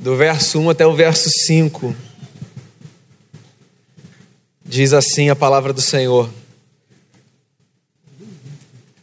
do 0.00 0.16
verso 0.16 0.58
1 0.58 0.70
até 0.70 0.86
o 0.86 0.94
verso 0.94 1.28
5. 1.28 1.94
Diz 4.64 4.94
assim 4.94 5.28
a 5.28 5.36
palavra 5.36 5.74
do 5.74 5.82
Senhor. 5.82 6.30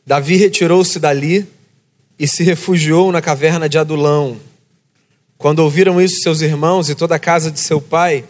Davi 0.04 0.38
retirou-se 0.38 1.00
dali 1.00 1.48
e 2.18 2.28
se 2.28 2.42
refugiou 2.42 3.12
na 3.12 3.22
caverna 3.22 3.70
de 3.70 3.78
Adulão. 3.78 4.38
Quando 5.38 5.60
ouviram 5.60 6.02
isso, 6.02 6.24
seus 6.24 6.42
irmãos 6.42 6.90
e 6.90 6.96
toda 6.96 7.14
a 7.14 7.20
casa 7.20 7.52
de 7.52 7.60
seu 7.60 7.80
pai 7.80 8.26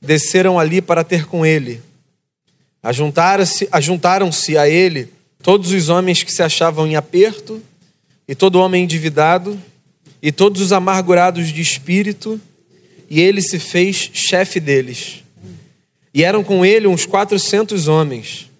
desceram 0.00 0.58
ali 0.58 0.80
para 0.80 1.04
ter 1.04 1.26
com 1.26 1.44
ele. 1.44 1.82
Ajuntaram-se 2.82 3.68
ajuntaram 3.70 4.30
a 4.58 4.66
ele 4.66 5.12
todos 5.42 5.70
os 5.70 5.90
homens 5.90 6.22
que 6.22 6.32
se 6.32 6.42
achavam 6.42 6.86
em 6.86 6.96
aperto, 6.96 7.62
e 8.26 8.34
todo 8.34 8.58
homem 8.58 8.84
endividado, 8.84 9.60
e 10.26 10.32
todos 10.32 10.60
os 10.60 10.72
amargurados 10.72 11.52
de 11.52 11.60
espírito, 11.60 12.40
e 13.08 13.20
ele 13.20 13.40
se 13.40 13.60
fez 13.60 14.10
chefe 14.12 14.58
deles. 14.58 15.22
E 16.12 16.24
eram 16.24 16.42
com 16.42 16.66
ele 16.66 16.88
uns 16.88 17.06
quatrocentos 17.06 17.86
homens. 17.86 18.50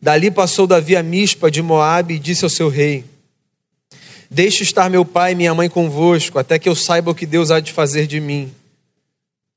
Dali 0.00 0.30
passou 0.30 0.68
Davi 0.68 0.94
a 0.94 1.02
Mispa 1.02 1.50
de 1.50 1.60
Moabe 1.60 2.14
e 2.14 2.18
disse 2.20 2.44
ao 2.44 2.48
seu 2.48 2.68
rei: 2.68 3.04
Deixe 4.30 4.62
estar 4.62 4.88
meu 4.88 5.04
pai 5.04 5.32
e 5.32 5.34
minha 5.34 5.52
mãe 5.52 5.68
convosco, 5.68 6.38
até 6.38 6.60
que 6.60 6.68
eu 6.68 6.76
saiba 6.76 7.10
o 7.10 7.14
que 7.14 7.26
Deus 7.26 7.50
há 7.50 7.58
de 7.58 7.72
fazer 7.72 8.06
de 8.06 8.20
mim. 8.20 8.48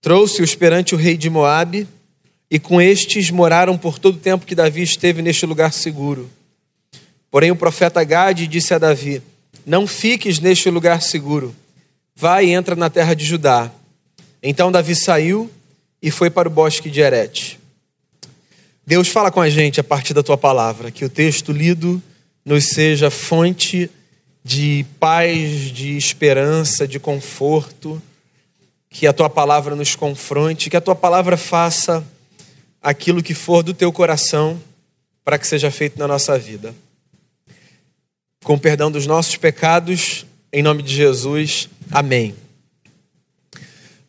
Trouxe-os 0.02 0.55
perante 0.55 0.96
o 0.96 0.98
rei 0.98 1.16
de 1.16 1.30
Moabe, 1.30 1.88
e 2.49 2.58
com 2.58 2.82
estes 2.82 3.30
moraram 3.30 3.77
por 3.77 3.99
todo 3.99 4.16
o 4.16 4.20
tempo 4.20 4.44
que 4.44 4.55
Davi 4.55 4.82
esteve 4.82 5.22
neste 5.22 5.46
lugar 5.46 5.72
seguro. 5.72 6.27
Porém 7.30 7.52
o 7.52 7.55
profeta 7.55 8.04
Gade 8.04 8.48
disse 8.48 8.74
a 8.74 8.80
Davi: 8.80 9.22
Não 9.66 9.86
fiques 9.86 10.40
neste 10.40 10.70
lugar 10.70 11.02
seguro. 11.02 11.56
Vai 12.16 12.48
e 12.48 12.52
entra 12.52 12.76
na 12.76 12.90
terra 12.90 13.14
de 13.14 13.26
Judá. 13.26 13.72
Então 14.42 14.72
Davi 14.72 14.96
saiu 14.96 15.50
e 16.02 16.10
foi 16.10 16.30
para 16.30 16.48
o 16.48 16.52
bosque 16.52 16.90
de 16.90 16.99
Erete. 16.99 17.60
Deus 18.85 19.08
fala 19.08 19.32
com 19.32 19.40
a 19.40 19.50
gente 19.50 19.80
a 19.80 19.84
partir 19.84 20.13
da 20.13 20.24
tua 20.24 20.38
palavra, 20.38 20.91
que 20.91 21.05
o 21.05 21.10
texto 21.10 21.52
lido 21.52 22.02
nos 22.44 22.70
seja 22.70 23.12
fonte 23.12 23.90
de 24.44 24.85
paz, 25.00 25.72
de 25.72 25.96
esperança, 25.96 26.88
de 26.88 27.00
conforto, 27.00 28.02
que 28.90 29.05
a 29.05 29.13
tua 29.13 29.30
palavra 29.30 29.76
nos 29.76 29.96
confronte, 29.96 30.70
que 30.70 30.76
a 30.76 30.82
tua 30.82 30.96
palavra 30.96 31.38
faça 31.38 32.04
aquilo 32.82 33.22
que 33.22 33.35
for 33.35 33.62
do 33.62 33.74
teu 33.74 33.91
coração 33.91 34.60
para 35.24 35.38
que 35.38 35.46
seja 35.46 35.70
feito 35.70 36.00
na 36.00 36.07
nossa 36.07 36.38
vida. 36.38 36.74
Com 38.44 38.58
perdão 38.58 38.92
dos 38.92 39.06
nossos 39.06 39.38
pecados, 39.38 40.26
em 40.52 40.64
nome 40.64 40.82
de 40.82 40.96
Jesus, 40.96 41.70
amém. 41.92 42.36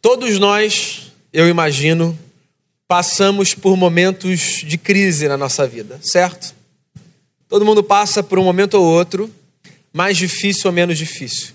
Todos 0.01 0.39
nós, 0.39 1.13
eu 1.33 1.47
imagino, 1.49 2.19
passamos 2.89 3.55
por 3.55 3.77
momentos 3.77 4.63
de 4.65 4.79
crise 4.79 5.29
na 5.29 5.37
nossa 5.37 5.67
vida, 5.67 6.01
certo? 6.03 6.55
Todo 7.47 7.67
mundo 7.67 7.85
passa 7.85 8.23
por 8.23 8.39
um 8.39 8.45
momento 8.45 8.75
ou 8.75 8.85
outro 8.85 9.31
mais 9.93 10.17
difícil 10.17 10.71
ou 10.71 10.73
menos 10.73 10.97
difícil. 10.97 11.53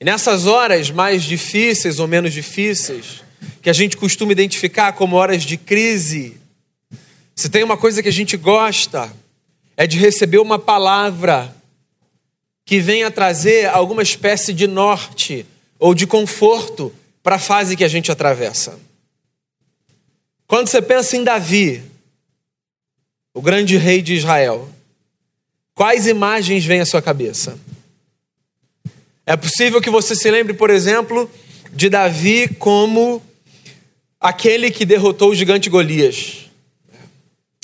E 0.00 0.04
nessas 0.04 0.46
horas 0.46 0.90
mais 0.90 1.22
difíceis 1.22 2.00
ou 2.00 2.08
menos 2.08 2.32
difíceis, 2.32 3.22
que 3.62 3.70
a 3.70 3.72
gente 3.72 3.96
costuma 3.96 4.32
identificar 4.32 4.94
como 4.94 5.14
horas 5.14 5.44
de 5.44 5.56
crise, 5.56 6.36
se 7.36 7.48
tem 7.48 7.62
uma 7.62 7.76
coisa 7.76 8.02
que 8.02 8.08
a 8.08 8.12
gente 8.12 8.36
gosta, 8.36 9.12
é 9.80 9.86
de 9.86 9.96
receber 9.96 10.38
uma 10.38 10.58
palavra 10.58 11.56
que 12.66 12.80
venha 12.80 13.10
trazer 13.10 13.68
alguma 13.70 14.02
espécie 14.02 14.52
de 14.52 14.66
norte 14.66 15.46
ou 15.78 15.94
de 15.94 16.06
conforto 16.06 16.92
para 17.22 17.36
a 17.36 17.38
fase 17.38 17.76
que 17.76 17.84
a 17.84 17.88
gente 17.88 18.12
atravessa. 18.12 18.78
Quando 20.46 20.68
você 20.68 20.82
pensa 20.82 21.16
em 21.16 21.24
Davi, 21.24 21.82
o 23.32 23.40
grande 23.40 23.78
rei 23.78 24.02
de 24.02 24.12
Israel, 24.12 24.68
Quais 25.80 26.06
imagens 26.06 26.62
vêm 26.62 26.82
à 26.82 26.84
sua 26.84 27.00
cabeça? 27.00 27.58
É 29.24 29.34
possível 29.34 29.80
que 29.80 29.88
você 29.88 30.14
se 30.14 30.30
lembre, 30.30 30.52
por 30.52 30.68
exemplo, 30.68 31.30
de 31.72 31.88
Davi 31.88 32.48
como 32.58 33.22
aquele 34.20 34.70
que 34.70 34.84
derrotou 34.84 35.30
o 35.30 35.34
gigante 35.34 35.70
Golias, 35.70 36.50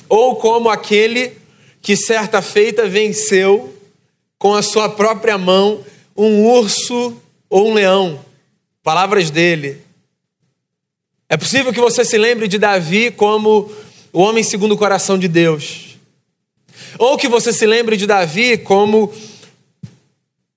ou 0.09 0.35
como 0.37 0.67
aquele 0.67 1.37
que 1.87 1.95
certa 1.95 2.41
feita 2.41 2.85
venceu 2.85 3.73
com 4.37 4.53
a 4.53 4.61
sua 4.61 4.89
própria 4.89 5.37
mão 5.37 5.85
um 6.17 6.43
urso 6.45 7.15
ou 7.49 7.69
um 7.69 7.73
leão. 7.75 8.25
Palavras 8.83 9.31
dele. 9.31 9.81
É 11.29 11.37
possível 11.37 11.71
que 11.71 11.79
você 11.79 12.03
se 12.03 12.17
lembre 12.17 12.49
de 12.49 12.59
Davi 12.59 13.09
como 13.09 13.71
o 14.11 14.19
homem 14.19 14.43
segundo 14.43 14.73
o 14.73 14.77
coração 14.77 15.17
de 15.17 15.29
Deus. 15.29 15.97
Ou 16.99 17.15
que 17.17 17.29
você 17.29 17.53
se 17.53 17.65
lembre 17.65 17.95
de 17.95 18.05
Davi 18.05 18.57
como 18.57 19.13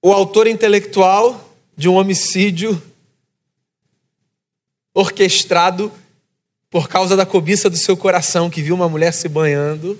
o 0.02 0.12
autor 0.12 0.48
intelectual 0.48 1.54
de 1.76 1.88
um 1.88 1.94
homicídio 1.94 2.82
orquestrado 4.92 5.92
por 6.68 6.88
causa 6.88 7.16
da 7.16 7.24
cobiça 7.24 7.70
do 7.70 7.76
seu 7.76 7.96
coração, 7.96 8.50
que 8.50 8.60
viu 8.60 8.74
uma 8.74 8.88
mulher 8.88 9.12
se 9.12 9.28
banhando 9.28 9.96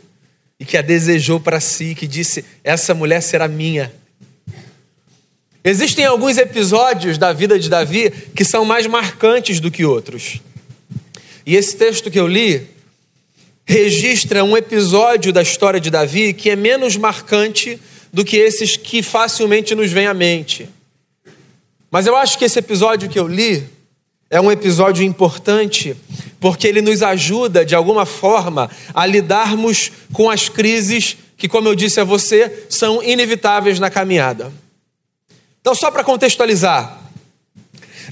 e 0.60 0.64
que 0.66 0.76
a 0.76 0.82
desejou 0.82 1.40
para 1.40 1.58
si, 1.58 1.94
que 1.94 2.06
disse: 2.06 2.44
Essa 2.62 2.92
mulher 2.92 3.22
será 3.22 3.48
minha. 3.48 3.90
Existem 5.64 6.04
alguns 6.04 6.36
episódios 6.36 7.16
da 7.18 7.32
vida 7.32 7.58
de 7.58 7.68
Davi 7.68 8.10
que 8.34 8.44
são 8.44 8.64
mais 8.64 8.86
marcantes 8.86 9.58
do 9.58 9.70
que 9.70 9.84
outros. 9.84 10.40
E 11.44 11.56
esse 11.56 11.76
texto 11.76 12.10
que 12.10 12.20
eu 12.20 12.26
li 12.26 12.66
registra 13.66 14.44
um 14.44 14.56
episódio 14.56 15.32
da 15.32 15.42
história 15.42 15.80
de 15.80 15.90
Davi 15.90 16.32
que 16.32 16.50
é 16.50 16.56
menos 16.56 16.96
marcante 16.96 17.78
do 18.12 18.24
que 18.24 18.36
esses 18.36 18.76
que 18.76 19.02
facilmente 19.02 19.74
nos 19.74 19.90
vêm 19.90 20.06
à 20.06 20.14
mente. 20.14 20.68
Mas 21.90 22.06
eu 22.06 22.16
acho 22.16 22.38
que 22.38 22.44
esse 22.44 22.58
episódio 22.58 23.08
que 23.08 23.18
eu 23.18 23.26
li 23.26 23.64
é 24.30 24.40
um 24.40 24.50
episódio 24.50 25.04
importante 25.04 25.96
porque 26.38 26.66
ele 26.66 26.80
nos 26.80 27.02
ajuda, 27.02 27.64
de 27.64 27.74
alguma 27.74 28.06
forma, 28.06 28.70
a 28.94 29.04
lidarmos 29.04 29.92
com 30.12 30.30
as 30.30 30.48
crises 30.48 31.16
que, 31.36 31.48
como 31.48 31.68
eu 31.68 31.74
disse 31.74 32.00
a 32.00 32.04
você, 32.04 32.66
são 32.70 33.02
inevitáveis 33.02 33.78
na 33.78 33.90
caminhada. 33.90 34.52
Então, 35.60 35.74
só 35.74 35.90
para 35.90 36.04
contextualizar, 36.04 36.98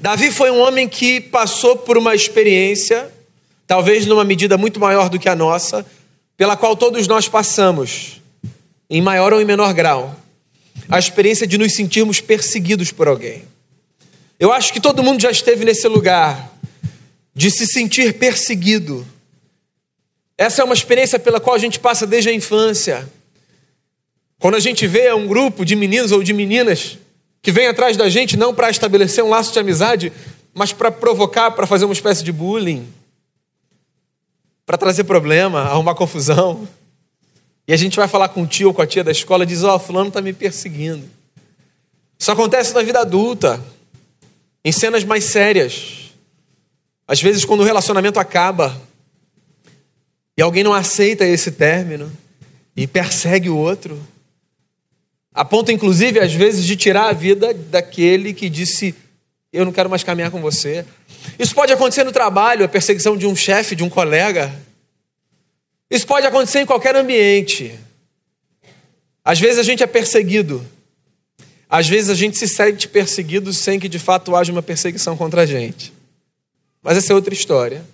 Davi 0.02 0.30
foi 0.30 0.50
um 0.50 0.60
homem 0.60 0.88
que 0.88 1.20
passou 1.20 1.76
por 1.76 1.96
uma 1.96 2.14
experiência 2.14 3.10
talvez 3.68 4.06
numa 4.06 4.24
medida 4.24 4.56
muito 4.56 4.80
maior 4.80 5.10
do 5.10 5.18
que 5.18 5.28
a 5.28 5.36
nossa, 5.36 5.84
pela 6.38 6.56
qual 6.56 6.74
todos 6.74 7.06
nós 7.06 7.28
passamos, 7.28 8.22
em 8.88 9.02
maior 9.02 9.34
ou 9.34 9.42
em 9.42 9.44
menor 9.44 9.74
grau, 9.74 10.16
a 10.88 10.98
experiência 10.98 11.46
de 11.46 11.58
nos 11.58 11.74
sentirmos 11.74 12.18
perseguidos 12.18 12.90
por 12.90 13.06
alguém. 13.06 13.44
Eu 14.38 14.52
acho 14.52 14.72
que 14.72 14.80
todo 14.80 15.02
mundo 15.02 15.20
já 15.20 15.30
esteve 15.30 15.64
nesse 15.64 15.86
lugar 15.88 16.52
de 17.34 17.50
se 17.50 17.66
sentir 17.66 18.14
perseguido. 18.14 19.06
Essa 20.36 20.62
é 20.62 20.64
uma 20.64 20.74
experiência 20.74 21.18
pela 21.18 21.40
qual 21.40 21.56
a 21.56 21.58
gente 21.58 21.80
passa 21.80 22.06
desde 22.06 22.30
a 22.30 22.32
infância. 22.32 23.08
Quando 24.38 24.54
a 24.54 24.60
gente 24.60 24.86
vê 24.86 25.12
um 25.12 25.26
grupo 25.26 25.64
de 25.64 25.74
meninos 25.74 26.12
ou 26.12 26.22
de 26.22 26.32
meninas 26.32 26.98
que 27.42 27.50
vem 27.50 27.66
atrás 27.66 27.96
da 27.96 28.08
gente 28.08 28.36
não 28.36 28.54
para 28.54 28.70
estabelecer 28.70 29.24
um 29.24 29.28
laço 29.30 29.52
de 29.52 29.58
amizade, 29.58 30.12
mas 30.54 30.72
para 30.72 30.90
provocar, 30.90 31.50
para 31.52 31.66
fazer 31.66 31.84
uma 31.84 31.94
espécie 31.94 32.22
de 32.22 32.32
bullying 32.32 32.86
para 34.68 34.76
trazer 34.76 35.04
problema, 35.04 35.62
arrumar 35.62 35.94
confusão. 35.94 36.68
E 37.66 37.72
a 37.72 37.76
gente 37.76 37.96
vai 37.96 38.06
falar 38.06 38.28
com 38.28 38.42
o 38.42 38.46
tio 38.46 38.68
ou 38.68 38.74
com 38.74 38.82
a 38.82 38.86
tia 38.86 39.02
da 39.02 39.10
escola 39.10 39.44
e 39.44 39.46
diz: 39.46 39.64
Ó, 39.64 39.74
oh, 39.74 39.78
Fulano 39.78 40.08
está 40.08 40.20
me 40.20 40.34
perseguindo. 40.34 41.08
Isso 42.18 42.30
acontece 42.30 42.74
na 42.74 42.82
vida 42.82 43.00
adulta, 43.00 43.64
em 44.64 44.72
cenas 44.72 45.04
mais 45.04 45.24
sérias. 45.24 46.12
Às 47.06 47.20
vezes, 47.22 47.44
quando 47.44 47.60
o 47.60 47.64
relacionamento 47.64 48.20
acaba 48.20 48.80
e 50.36 50.42
alguém 50.42 50.62
não 50.62 50.74
aceita 50.74 51.24
esse 51.24 51.52
término 51.52 52.12
e 52.76 52.86
persegue 52.86 53.48
o 53.48 53.56
outro, 53.56 54.00
a 55.32 55.44
ponto, 55.44 55.70
inclusive, 55.70 56.18
às 56.20 56.32
vezes, 56.32 56.64
de 56.64 56.76
tirar 56.76 57.08
a 57.08 57.12
vida 57.12 57.54
daquele 57.54 58.34
que 58.34 58.48
disse: 58.48 58.94
Eu 59.52 59.64
não 59.64 59.72
quero 59.72 59.88
mais 59.88 60.02
caminhar 60.02 60.30
com 60.30 60.40
você. 60.40 60.84
Isso 61.38 61.54
pode 61.54 61.72
acontecer 61.72 62.04
no 62.04 62.12
trabalho, 62.12 62.64
a 62.64 62.68
perseguição 62.68 63.16
de 63.16 63.26
um 63.26 63.36
chefe, 63.36 63.76
de 63.76 63.84
um 63.84 63.88
colega. 63.88 64.52
Isso 65.90 66.06
pode 66.06 66.26
acontecer 66.26 66.60
em 66.60 66.66
qualquer 66.66 66.96
ambiente. 66.96 67.78
Às 69.24 69.38
vezes 69.38 69.58
a 69.58 69.62
gente 69.62 69.82
é 69.82 69.86
perseguido. 69.86 70.64
Às 71.68 71.88
vezes 71.88 72.08
a 72.10 72.14
gente 72.14 72.38
se 72.38 72.48
sente 72.48 72.88
perseguido 72.88 73.52
sem 73.52 73.78
que 73.78 73.88
de 73.88 73.98
fato 73.98 74.34
haja 74.34 74.50
uma 74.50 74.62
perseguição 74.62 75.16
contra 75.16 75.42
a 75.42 75.46
gente. 75.46 75.92
Mas 76.82 76.96
essa 76.96 77.12
é 77.12 77.14
outra 77.14 77.34
história. 77.34 77.84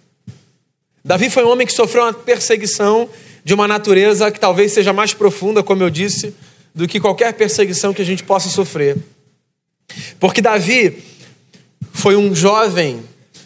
Davi 1.04 1.28
foi 1.28 1.44
um 1.44 1.50
homem 1.50 1.66
que 1.66 1.72
sofreu 1.72 2.04
uma 2.04 2.12
perseguição 2.12 3.08
de 3.44 3.52
uma 3.52 3.68
natureza 3.68 4.30
que 4.30 4.40
talvez 4.40 4.72
seja 4.72 4.92
mais 4.92 5.12
profunda, 5.12 5.62
como 5.62 5.82
eu 5.82 5.90
disse, 5.90 6.34
do 6.74 6.88
que 6.88 7.00
qualquer 7.00 7.34
perseguição 7.34 7.92
que 7.92 8.00
a 8.00 8.04
gente 8.04 8.22
possa 8.24 8.48
sofrer. 8.48 8.96
Porque 10.18 10.40
Davi 10.40 11.02
foi 11.92 12.16
um 12.16 12.34
jovem 12.34 13.02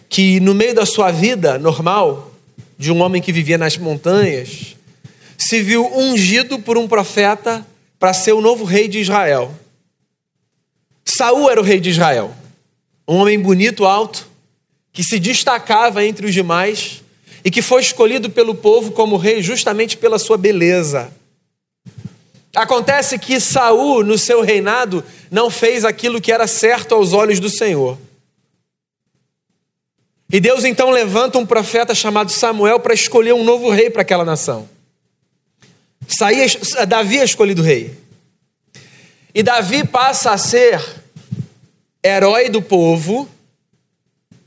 que, 0.09 0.41
no 0.41 0.55
meio 0.55 0.75
da 0.75 0.87
sua 0.87 1.11
vida 1.11 1.59
normal, 1.59 2.33
de 2.79 2.93
um 2.93 3.01
homem 3.03 3.21
que 3.21 3.33
vivia 3.33 3.59
nas 3.59 3.77
montanhas, 3.77 4.77
se 5.37 5.61
viu 5.63 5.87
ungido 5.97 6.59
por 6.59 6.79
um 6.79 6.87
profeta 6.87 7.67
para 7.99 8.13
ser 8.13 8.33
o 8.33 8.41
novo 8.41 8.65
rei 8.65 8.87
de 8.87 9.01
Israel. 9.01 9.53
Saul 11.19 11.51
era 11.51 11.61
o 11.61 11.65
rei 11.65 11.81
de 11.81 11.91
Israel, 11.91 12.33
um 13.09 13.17
homem 13.17 13.41
bonito, 13.41 13.85
alto, 13.85 14.29
que 14.93 15.03
se 15.03 15.19
destacava 15.19 16.05
entre 16.05 16.25
os 16.29 16.33
demais 16.33 17.03
e 17.45 17.51
que 17.51 17.61
foi 17.61 17.83
escolhido 17.83 18.31
pelo 18.31 18.55
povo 18.55 18.93
como 18.93 19.17
rei 19.17 19.43
justamente 19.43 19.97
pela 19.97 20.17
sua 20.17 20.37
beleza. 20.37 21.13
Acontece 22.55 23.19
que 23.19 23.41
Saul, 23.41 24.05
no 24.05 24.17
seu 24.17 24.43
reinado, 24.43 25.05
não 25.29 25.51
fez 25.51 25.85
aquilo 25.85 26.21
que 26.21 26.31
era 26.31 26.47
certo 26.47 26.95
aos 26.95 27.13
olhos 27.13 27.41
do 27.41 27.51
Senhor. 27.51 27.99
E 30.33 30.39
Deus 30.39 30.65
então 30.65 30.89
levanta 30.91 31.37
um 31.37 31.45
profeta 31.45 31.97
chamado 31.97 32.31
Samuel 32.31 32.79
para 32.79 32.95
escolher 32.95 33.33
um 33.33 33.43
novo 33.43 33.71
rei 33.71 33.91
para 33.91 34.03
aquela 34.03 34.25
nação. 34.25 34.69
Davi 36.87 37.19
é 37.19 37.25
escolhido 37.25 37.61
rei. 37.61 37.93
E 39.35 39.43
Davi 39.43 39.85
passa 39.85 40.31
a 40.31 40.39
ser 40.39 40.81
herói 42.03 42.49
do 42.49 42.63
povo, 42.63 43.29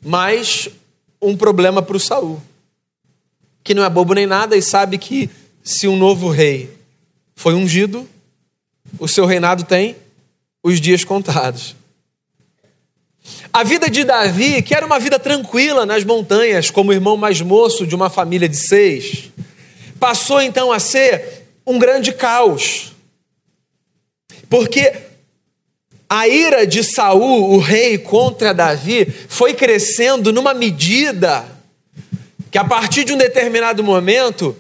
mas 0.01 0.69
um 1.21 1.35
problema 1.35 1.81
para 1.81 1.97
o 1.97 1.99
Saul, 1.99 2.41
que 3.63 3.73
não 3.73 3.83
é 3.83 3.89
bobo 3.89 4.13
nem 4.13 4.25
nada 4.25 4.55
e 4.55 4.61
sabe 4.61 4.97
que 4.97 5.29
se 5.63 5.87
um 5.87 5.95
novo 5.95 6.29
rei 6.29 6.75
foi 7.35 7.53
ungido, 7.53 8.07
o 8.97 9.07
seu 9.07 9.25
reinado 9.25 9.63
tem 9.63 9.95
os 10.63 10.81
dias 10.81 11.03
contados. 11.03 11.75
A 13.53 13.63
vida 13.63 13.89
de 13.89 14.03
Davi, 14.03 14.61
que 14.61 14.73
era 14.73 14.85
uma 14.85 14.99
vida 14.99 15.19
tranquila 15.19 15.85
nas 15.85 16.03
montanhas, 16.03 16.71
como 16.71 16.93
irmão 16.93 17.17
mais 17.17 17.41
moço 17.41 17.85
de 17.85 17.93
uma 17.93 18.09
família 18.09 18.49
de 18.49 18.57
seis, 18.57 19.29
passou 19.99 20.41
então 20.41 20.71
a 20.71 20.79
ser 20.79 21.45
um 21.65 21.77
grande 21.77 22.11
caos. 22.11 22.93
Porque 24.49 25.10
a 26.13 26.27
ira 26.27 26.67
de 26.67 26.83
Saul, 26.83 27.53
o 27.53 27.57
rei, 27.57 27.97
contra 27.97 28.53
Davi 28.53 29.05
foi 29.29 29.53
crescendo 29.53 30.33
numa 30.33 30.53
medida 30.53 31.45
que 32.51 32.57
a 32.57 32.65
partir 32.65 33.05
de 33.05 33.13
um 33.13 33.17
determinado 33.17 33.81
momento, 33.81 34.53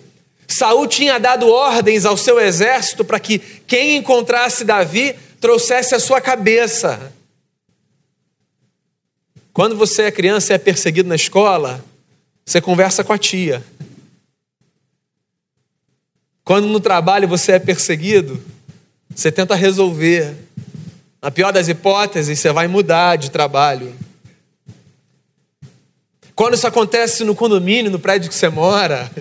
Saul 0.47 0.87
tinha 0.87 1.19
dado 1.19 1.49
ordens 1.49 2.05
ao 2.05 2.15
seu 2.15 2.39
exército 2.39 3.03
para 3.03 3.19
que 3.19 3.37
quem 3.67 3.97
encontrasse 3.97 4.63
Davi 4.63 5.13
trouxesse 5.41 5.93
a 5.93 5.99
sua 5.99 6.21
cabeça. 6.21 7.11
Quando 9.51 9.75
você 9.75 10.03
é 10.03 10.11
criança 10.11 10.53
e 10.53 10.55
é 10.55 10.57
perseguido 10.57 11.09
na 11.09 11.15
escola, 11.15 11.83
você 12.45 12.61
conversa 12.61 13.03
com 13.03 13.11
a 13.11 13.17
tia. 13.17 13.61
Quando 16.45 16.67
no 16.67 16.79
trabalho 16.79 17.27
você 17.27 17.51
é 17.51 17.59
perseguido, 17.59 18.41
você 19.13 19.29
tenta 19.29 19.53
resolver. 19.53 20.33
Na 21.21 21.29
pior 21.29 21.53
das 21.53 21.67
hipóteses, 21.67 22.39
você 22.39 22.51
vai 22.51 22.67
mudar 22.67 23.15
de 23.15 23.29
trabalho. 23.29 23.95
Quando 26.33 26.55
isso 26.55 26.65
acontece 26.65 27.23
no 27.23 27.35
condomínio, 27.35 27.91
no 27.91 27.99
prédio 27.99 28.29
que 28.29 28.35
você 28.35 28.49
mora, 28.49 29.11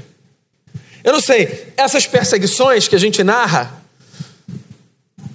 eu 1.05 1.13
não 1.13 1.21
sei, 1.21 1.73
essas 1.77 2.07
perseguições 2.07 2.89
que 2.89 2.97
a 2.97 2.99
gente 2.99 3.23
narra, 3.23 3.83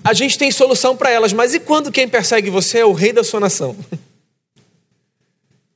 a 0.04 0.14
gente 0.14 0.38
tem 0.38 0.50
solução 0.52 0.98
para 0.98 1.12
elas, 1.12 1.34
mas 1.34 1.54
e 1.54 1.60
quando 1.60 1.92
quem 1.92 2.08
persegue 2.08 2.50
você 2.50 2.80
é 2.80 2.86
o 2.86 2.94
rei 2.94 3.14
da 3.14 3.24
sua 3.24 3.40
nação? 3.40 3.76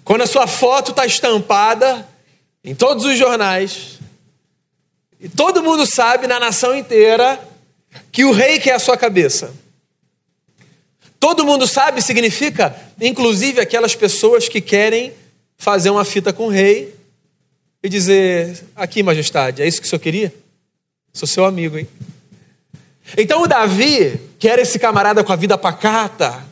Quando 0.04 0.22
a 0.22 0.28
sua 0.28 0.48
foto 0.48 0.90
está 0.90 1.06
estampada 1.06 2.08
em 2.64 2.74
todos 2.74 3.06
os 3.06 3.16
jornais, 3.16 4.00
e 5.20 5.30
todo 5.30 5.62
mundo 5.62 5.86
sabe 5.86 6.26
na 6.26 6.40
nação 6.40 6.76
inteira 6.76 7.40
que 8.12 8.24
o 8.24 8.32
rei 8.32 8.60
quer 8.60 8.74
a 8.74 8.80
sua 8.80 8.98
cabeça. 8.98 9.54
Todo 11.20 11.46
mundo 11.46 11.68
sabe 11.68 12.02
significa, 12.02 12.76
inclusive 13.00 13.60
aquelas 13.60 13.96
pessoas 13.96 14.48
que 14.48 14.62
querem 14.62 15.14
fazer 15.58 15.90
uma 15.90 16.06
fita 16.06 16.32
com 16.32 16.46
o 16.46 16.50
rei 16.50 16.96
e 17.84 17.90
dizer: 17.90 18.64
Aqui, 18.76 19.04
majestade, 19.04 19.62
é 19.62 19.68
isso 19.68 19.82
que 19.82 19.88
o 19.88 19.90
senhor 19.90 20.00
queria? 20.00 20.34
Sou 21.14 21.28
seu 21.28 21.46
amigo, 21.46 21.78
hein? 21.78 21.88
Então 23.18 23.42
o 23.42 23.48
Davi, 23.48 24.20
que 24.38 24.48
era 24.48 24.62
esse 24.62 24.80
camarada 24.80 25.24
com 25.24 25.34
a 25.34 25.36
vida 25.36 25.58
pacata, 25.58 26.48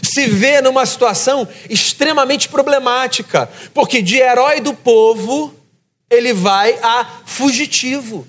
se 0.00 0.26
vê 0.26 0.60
numa 0.60 0.86
situação 0.86 1.46
extremamente 1.68 2.48
problemática, 2.48 3.48
porque 3.74 4.00
de 4.00 4.16
herói 4.16 4.60
do 4.60 4.72
povo 4.72 5.54
ele 6.08 6.32
vai 6.32 6.78
a 6.82 7.20
fugitivo. 7.24 8.26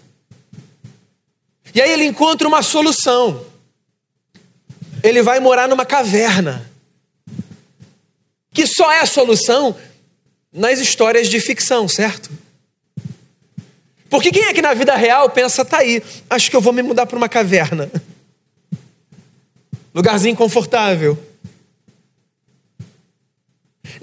E 1.73 1.81
aí 1.81 1.91
ele 1.91 2.05
encontra 2.05 2.47
uma 2.47 2.61
solução. 2.61 3.52
Ele 5.03 5.21
vai 5.21 5.39
morar 5.39 5.67
numa 5.67 5.85
caverna. 5.85 6.67
Que 8.51 8.65
só 8.65 8.91
é 8.91 9.01
a 9.01 9.05
solução 9.05 9.75
nas 10.51 10.79
histórias 10.79 11.27
de 11.27 11.39
ficção, 11.39 11.87
certo? 11.87 12.31
Porque 14.09 14.31
quem 14.31 14.45
é 14.45 14.53
que 14.53 14.61
na 14.61 14.73
vida 14.73 14.95
real 14.95 15.29
pensa, 15.29 15.65
tá 15.65 15.79
aí, 15.79 16.01
acho 16.29 16.49
que 16.49 16.55
eu 16.55 16.61
vou 16.61 16.71
me 16.71 16.81
mudar 16.81 17.05
para 17.05 17.17
uma 17.17 17.27
caverna. 17.27 17.91
Lugarzinho 19.93 20.35
confortável 20.35 21.17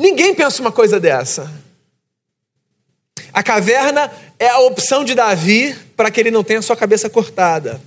Ninguém 0.00 0.34
pensa 0.34 0.62
uma 0.62 0.72
coisa 0.72 0.98
dessa. 0.98 1.52
A 3.34 3.42
caverna 3.42 4.10
é 4.38 4.48
a 4.48 4.60
opção 4.60 5.04
de 5.04 5.14
Davi 5.14 5.76
para 5.94 6.10
que 6.10 6.18
ele 6.18 6.30
não 6.30 6.42
tenha 6.42 6.62
sua 6.62 6.74
cabeça 6.74 7.10
cortada. 7.10 7.78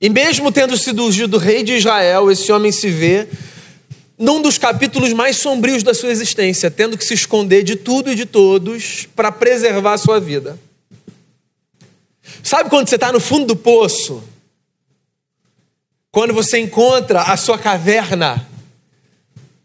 E 0.00 0.08
mesmo 0.08 0.52
tendo 0.52 0.76
sido 0.76 1.04
ungido 1.04 1.38
rei 1.38 1.62
de 1.62 1.74
Israel, 1.74 2.30
esse 2.30 2.50
homem 2.52 2.72
se 2.72 2.90
vê 2.90 3.28
num 4.18 4.40
dos 4.40 4.58
capítulos 4.58 5.12
mais 5.12 5.36
sombrios 5.36 5.82
da 5.82 5.92
sua 5.92 6.10
existência, 6.10 6.70
tendo 6.70 6.96
que 6.96 7.04
se 7.04 7.14
esconder 7.14 7.62
de 7.62 7.76
tudo 7.76 8.12
e 8.12 8.14
de 8.14 8.24
todos 8.24 9.06
para 9.14 9.32
preservar 9.32 9.94
a 9.94 9.98
sua 9.98 10.20
vida. 10.20 10.58
Sabe 12.42 12.70
quando 12.70 12.88
você 12.88 12.94
está 12.94 13.12
no 13.12 13.20
fundo 13.20 13.46
do 13.46 13.56
poço? 13.56 14.22
Quando 16.10 16.32
você 16.32 16.58
encontra 16.58 17.22
a 17.22 17.36
sua 17.36 17.58
caverna 17.58 18.46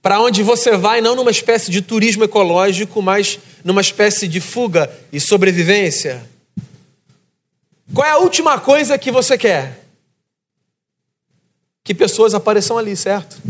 para 0.02 0.20
onde 0.22 0.42
você 0.42 0.77
vai, 0.77 1.01
não 1.01 1.15
numa 1.15 1.30
espécie 1.30 1.70
de 1.70 1.82
turismo 1.82 2.24
ecológico, 2.24 3.01
mas 3.01 3.38
numa 3.63 3.82
espécie 3.82 4.27
de 4.27 4.39
fuga 4.39 4.89
e 5.12 5.20
sobrevivência? 5.20 6.27
Qual 7.94 8.08
é 8.08 8.12
a 8.12 8.18
última 8.18 8.60
coisa 8.60 8.98
que 8.98 9.12
você 9.12 9.38
quer? 9.38 9.88
Que 11.89 11.96
pessoas 11.96 12.36
apareçam 12.36 12.77
ali, 12.77 12.96
certo? 12.96 13.41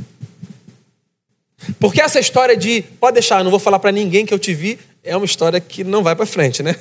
Porque 1.77 1.99
essa 2.01 2.21
história 2.21 2.55
de, 2.55 2.81
pode 2.81 3.15
deixar, 3.15 3.43
não 3.43 3.51
vou 3.51 3.59
falar 3.59 3.79
para 3.79 3.91
ninguém 3.91 4.25
que 4.25 4.33
eu 4.33 4.39
te 4.39 4.53
vi, 4.53 4.79
é 5.03 5.13
uma 5.13 5.25
história 5.25 5.59
que 5.59 5.83
não 5.83 6.01
vai 6.01 6.15
para 6.15 6.25
frente, 6.25 6.63
né? 6.63 6.77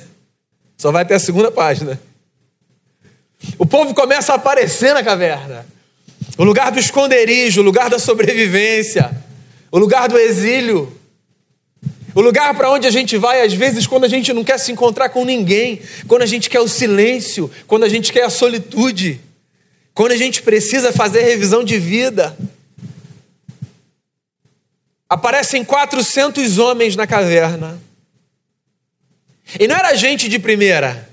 Só 0.77 0.89
vai 0.89 1.01
até 1.01 1.15
a 1.15 1.19
segunda 1.19 1.51
página. 1.51 1.99
O 3.57 3.65
povo 3.65 3.93
começa 3.93 4.31
a 4.31 4.35
aparecer 4.37 4.93
na 4.93 5.03
caverna. 5.03 5.65
O 6.37 6.45
lugar 6.45 6.71
do 6.71 6.79
esconderijo, 6.79 7.59
o 7.59 7.63
lugar 7.65 7.89
da 7.89 7.99
sobrevivência 7.99 9.27
o 9.69 9.77
lugar 9.77 10.07
do 10.07 10.17
exílio, 10.17 10.95
o 12.15 12.21
lugar 12.21 12.55
para 12.55 12.71
onde 12.71 12.87
a 12.87 12.91
gente 12.91 13.17
vai, 13.17 13.45
às 13.45 13.53
vezes, 13.53 13.85
quando 13.85 14.05
a 14.05 14.07
gente 14.07 14.31
não 14.33 14.43
quer 14.43 14.57
se 14.57 14.71
encontrar 14.71 15.09
com 15.09 15.23
ninguém, 15.23 15.81
quando 16.07 16.21
a 16.21 16.25
gente 16.25 16.49
quer 16.49 16.59
o 16.59 16.67
silêncio, 16.69 17.51
quando 17.67 17.83
a 17.83 17.89
gente 17.89 18.13
quer 18.13 18.23
a 18.23 18.29
solitude, 18.29 19.19
quando 19.93 20.11
a 20.11 20.17
gente 20.17 20.41
precisa 20.41 20.93
fazer 20.93 21.23
revisão 21.23 21.63
de 21.63 21.77
vida. 21.77 22.37
Aparecem 25.07 25.65
400 25.65 26.57
homens 26.57 26.95
na 26.95 27.07
caverna. 27.07 27.79
E 29.59 29.67
não 29.67 29.75
era 29.75 29.95
gente 29.95 30.29
de 30.29 30.37
primeira, 30.37 31.09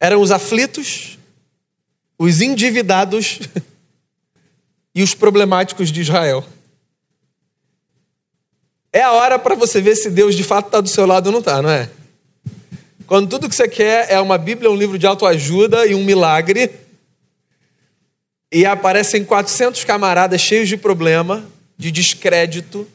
eram 0.00 0.22
os 0.22 0.30
aflitos, 0.30 1.18
os 2.18 2.40
endividados 2.40 3.40
e 4.94 5.02
os 5.02 5.14
problemáticos 5.14 5.92
de 5.92 6.00
Israel. 6.00 6.44
É 8.90 9.02
a 9.02 9.12
hora 9.12 9.38
para 9.38 9.54
você 9.54 9.82
ver 9.82 9.96
se 9.96 10.08
Deus 10.08 10.34
de 10.34 10.42
fato 10.42 10.66
está 10.66 10.80
do 10.80 10.88
seu 10.88 11.04
lado 11.04 11.26
ou 11.26 11.32
não 11.32 11.40
está, 11.40 11.60
não 11.60 11.68
é? 11.68 11.90
Quando 13.06 13.28
tudo 13.28 13.48
que 13.48 13.54
você 13.54 13.68
quer 13.68 14.10
é 14.10 14.18
uma 14.18 14.38
Bíblia, 14.38 14.70
um 14.70 14.76
livro 14.76 14.98
de 14.98 15.06
autoajuda 15.06 15.86
e 15.86 15.94
um 15.94 16.02
milagre, 16.02 16.70
e 18.52 18.64
aparecem 18.64 19.24
400 19.24 19.84
camaradas 19.84 20.40
cheios 20.40 20.68
de 20.68 20.76
problema, 20.76 21.44
de 21.76 21.90
descrédito, 21.90 22.86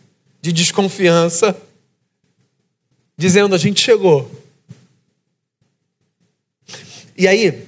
de 0.41 0.51
desconfiança, 0.51 1.55
dizendo: 3.17 3.53
a 3.53 3.57
gente 3.57 3.81
chegou. 3.81 4.29
E 7.17 7.27
aí, 7.27 7.67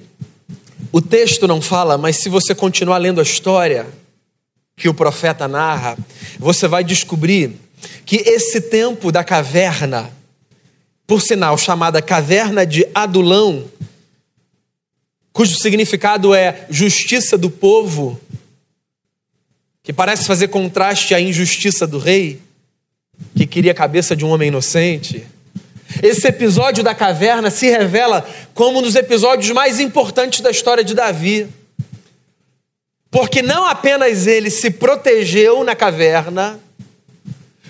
o 0.90 1.00
texto 1.00 1.46
não 1.46 1.60
fala, 1.60 1.96
mas 1.98 2.16
se 2.16 2.28
você 2.28 2.54
continuar 2.54 2.98
lendo 2.98 3.20
a 3.20 3.22
história, 3.22 3.86
que 4.76 4.88
o 4.88 4.94
profeta 4.94 5.46
narra, 5.46 5.96
você 6.38 6.66
vai 6.66 6.82
descobrir 6.82 7.52
que 8.04 8.16
esse 8.16 8.60
tempo 8.60 9.12
da 9.12 9.22
caverna, 9.22 10.10
por 11.06 11.20
sinal 11.20 11.56
chamada 11.56 12.02
caverna 12.02 12.66
de 12.66 12.86
Adulão, 12.94 13.64
cujo 15.34 15.56
significado 15.58 16.32
é 16.32 16.64
justiça 16.70 17.36
do 17.36 17.50
povo, 17.50 18.20
que 19.82 19.92
parece 19.92 20.26
fazer 20.26 20.46
contraste 20.46 21.12
à 21.12 21.20
injustiça 21.20 21.88
do 21.88 21.98
rei, 21.98 22.40
que 23.36 23.44
queria 23.44 23.72
a 23.72 23.74
cabeça 23.74 24.14
de 24.14 24.24
um 24.24 24.30
homem 24.30 24.46
inocente. 24.46 25.26
Esse 26.00 26.28
episódio 26.28 26.84
da 26.84 26.94
caverna 26.94 27.50
se 27.50 27.68
revela 27.68 28.24
como 28.54 28.78
um 28.78 28.82
dos 28.82 28.94
episódios 28.94 29.50
mais 29.50 29.80
importantes 29.80 30.40
da 30.40 30.52
história 30.52 30.84
de 30.84 30.94
Davi. 30.94 31.48
Porque 33.10 33.42
não 33.42 33.66
apenas 33.66 34.28
ele 34.28 34.50
se 34.50 34.70
protegeu 34.70 35.64
na 35.64 35.74
caverna, 35.74 36.60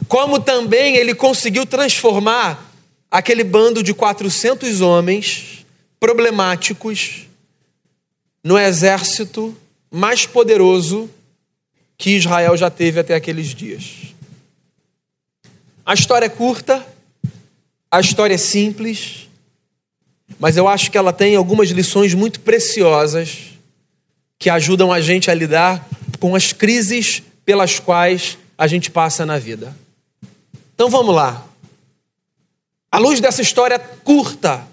como 0.06 0.38
também 0.38 0.96
ele 0.96 1.14
conseguiu 1.14 1.64
transformar 1.64 2.70
aquele 3.10 3.42
bando 3.42 3.82
de 3.82 3.94
400 3.94 4.82
homens 4.82 5.64
problemáticos 5.98 7.24
no 8.44 8.58
exército 8.58 9.56
mais 9.90 10.26
poderoso 10.26 11.10
que 11.96 12.10
Israel 12.10 12.56
já 12.56 12.68
teve 12.68 13.00
até 13.00 13.14
aqueles 13.14 13.48
dias. 13.48 14.14
A 15.86 15.94
história 15.94 16.26
é 16.26 16.28
curta, 16.28 16.86
a 17.90 18.00
história 18.00 18.34
é 18.34 18.38
simples, 18.38 19.28
mas 20.38 20.56
eu 20.56 20.68
acho 20.68 20.90
que 20.90 20.98
ela 20.98 21.12
tem 21.12 21.36
algumas 21.36 21.70
lições 21.70 22.12
muito 22.12 22.40
preciosas 22.40 23.54
que 24.38 24.50
ajudam 24.50 24.92
a 24.92 25.00
gente 25.00 25.30
a 25.30 25.34
lidar 25.34 25.88
com 26.20 26.34
as 26.34 26.52
crises 26.52 27.22
pelas 27.44 27.78
quais 27.78 28.36
a 28.58 28.66
gente 28.66 28.90
passa 28.90 29.24
na 29.24 29.38
vida. 29.38 29.74
Então 30.74 30.90
vamos 30.90 31.14
lá. 31.14 31.46
À 32.90 32.98
luz 32.98 33.20
dessa 33.20 33.42
história 33.42 33.78
curta 33.78 34.66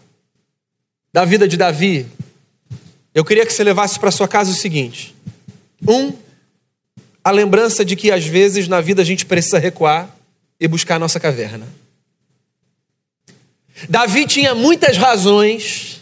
da 1.14 1.26
vida 1.26 1.48
de 1.48 1.58
Davi, 1.58 2.06
eu 3.14 3.26
queria 3.26 3.46
que 3.46 3.54
você 3.54 3.64
levasse 3.64 4.00
para 4.00 4.12
sua 4.12 4.28
casa 4.28 4.52
o 4.52 4.56
seguinte: 4.56 5.16
um, 5.88 6.14
a 7.24 7.32
lembrança 7.32 7.84
de 7.84 7.96
que 7.96 8.12
às 8.12 8.26
vezes 8.26 8.68
na 8.68 8.82
vida 8.82 9.02
a 9.02 9.06
gente 9.06 9.26
precisa 9.26 9.60
recuar 9.60 10.16
e 10.60 10.68
buscar 10.68 10.96
a 10.96 11.00
nossa 11.00 11.20
caverna. 11.20 11.68
Davi 13.90 14.26
tinha 14.28 14.54
muitas 14.54 14.98
razões 14.98 16.02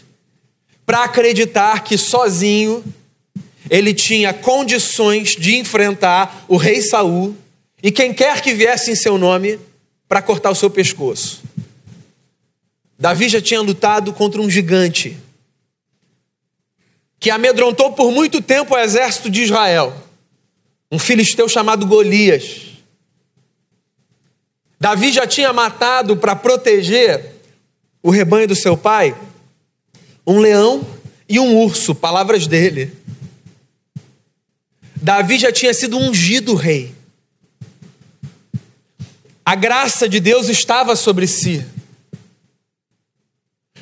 para 0.84 1.04
acreditar 1.04 1.82
que 1.82 1.96
sozinho 1.96 2.84
ele 3.70 3.94
tinha 3.94 4.34
condições 4.34 5.36
de 5.36 5.56
enfrentar 5.56 6.44
o 6.48 6.56
rei 6.56 6.82
Saul 6.82 7.36
e 7.82 7.90
quem 7.90 8.12
quer 8.12 8.40
que 8.42 8.52
viesse 8.52 8.90
em 8.90 8.96
seu 8.96 9.16
nome 9.16 9.58
para 10.08 10.20
cortar 10.20 10.50
o 10.50 10.54
seu 10.54 10.68
pescoço. 10.68 11.42
Davi 12.98 13.28
já 13.28 13.40
tinha 13.40 13.60
lutado 13.62 14.12
contra 14.12 14.42
um 14.42 14.50
gigante 14.50 15.16
que 17.20 17.30
amedrontou 17.30 17.92
por 17.92 18.10
muito 18.10 18.40
tempo 18.40 18.74
o 18.74 18.78
exército 18.78 19.28
de 19.28 19.42
Israel, 19.42 19.94
um 20.90 20.98
filisteu 20.98 21.48
chamado 21.48 21.86
Golias. 21.86 22.62
Davi 24.80 25.12
já 25.12 25.26
tinha 25.26 25.52
matado 25.52 26.16
para 26.16 26.34
proteger 26.34 27.34
o 28.02 28.10
rebanho 28.10 28.48
do 28.48 28.56
seu 28.56 28.74
pai 28.74 29.14
um 30.26 30.38
leão 30.38 30.86
e 31.28 31.38
um 31.38 31.56
urso, 31.58 31.94
palavras 31.94 32.46
dele. 32.46 32.92
Davi 34.96 35.38
já 35.38 35.52
tinha 35.52 35.74
sido 35.74 35.98
ungido 35.98 36.54
rei. 36.54 36.94
A 39.44 39.54
graça 39.54 40.08
de 40.08 40.20
Deus 40.20 40.48
estava 40.48 40.94
sobre 40.94 41.26
si. 41.26 41.66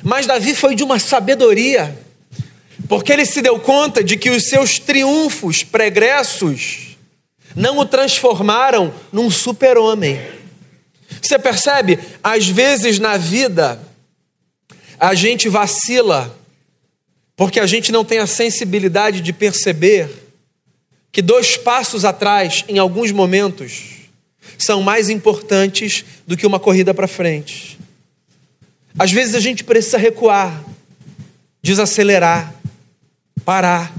Mas 0.01 0.25
Davi 0.25 0.55
foi 0.55 0.75
de 0.75 0.83
uma 0.83 0.97
sabedoria, 0.97 1.97
porque 2.89 3.13
ele 3.13 3.23
se 3.23 3.39
deu 3.39 3.59
conta 3.59 4.03
de 4.03 4.17
que 4.17 4.31
os 4.31 4.49
seus 4.49 4.79
triunfos 4.79 5.63
pregressos 5.63 6.97
não 7.55 7.77
o 7.77 7.85
transformaram 7.85 8.91
num 9.11 9.29
super-homem. 9.29 10.19
Você 11.21 11.37
percebe? 11.37 11.99
Às 12.23 12.47
vezes 12.47 12.97
na 12.97 13.15
vida, 13.15 13.79
a 14.99 15.13
gente 15.13 15.47
vacila, 15.47 16.35
porque 17.35 17.59
a 17.59 17.67
gente 17.67 17.91
não 17.91 18.03
tem 18.03 18.17
a 18.17 18.25
sensibilidade 18.25 19.21
de 19.21 19.33
perceber 19.33 20.09
que 21.11 21.21
dois 21.21 21.55
passos 21.55 22.03
atrás, 22.03 22.65
em 22.67 22.79
alguns 22.79 23.11
momentos, 23.11 24.09
são 24.57 24.81
mais 24.81 25.11
importantes 25.11 26.03
do 26.25 26.35
que 26.35 26.47
uma 26.47 26.59
corrida 26.59 26.91
para 26.91 27.07
frente. 27.07 27.79
Às 28.97 29.11
vezes 29.11 29.35
a 29.35 29.39
gente 29.39 29.63
precisa 29.63 29.97
recuar, 29.99 30.63
desacelerar, 31.61 32.58
parar, 33.39 33.93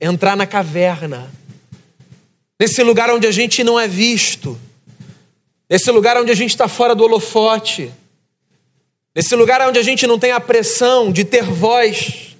entrar 0.00 0.36
na 0.36 0.46
caverna, 0.46 1.30
nesse 2.58 2.82
lugar 2.82 3.10
onde 3.10 3.26
a 3.26 3.32
gente 3.32 3.64
não 3.64 3.78
é 3.78 3.88
visto, 3.88 4.58
nesse 5.68 5.90
lugar 5.90 6.16
onde 6.16 6.30
a 6.30 6.36
gente 6.36 6.50
está 6.50 6.68
fora 6.68 6.94
do 6.94 7.04
holofote, 7.04 7.92
nesse 9.14 9.34
lugar 9.34 9.66
onde 9.68 9.78
a 9.78 9.82
gente 9.82 10.06
não 10.06 10.18
tem 10.18 10.32
a 10.32 10.40
pressão 10.40 11.10
de 11.10 11.24
ter 11.24 11.44
voz, 11.44 12.36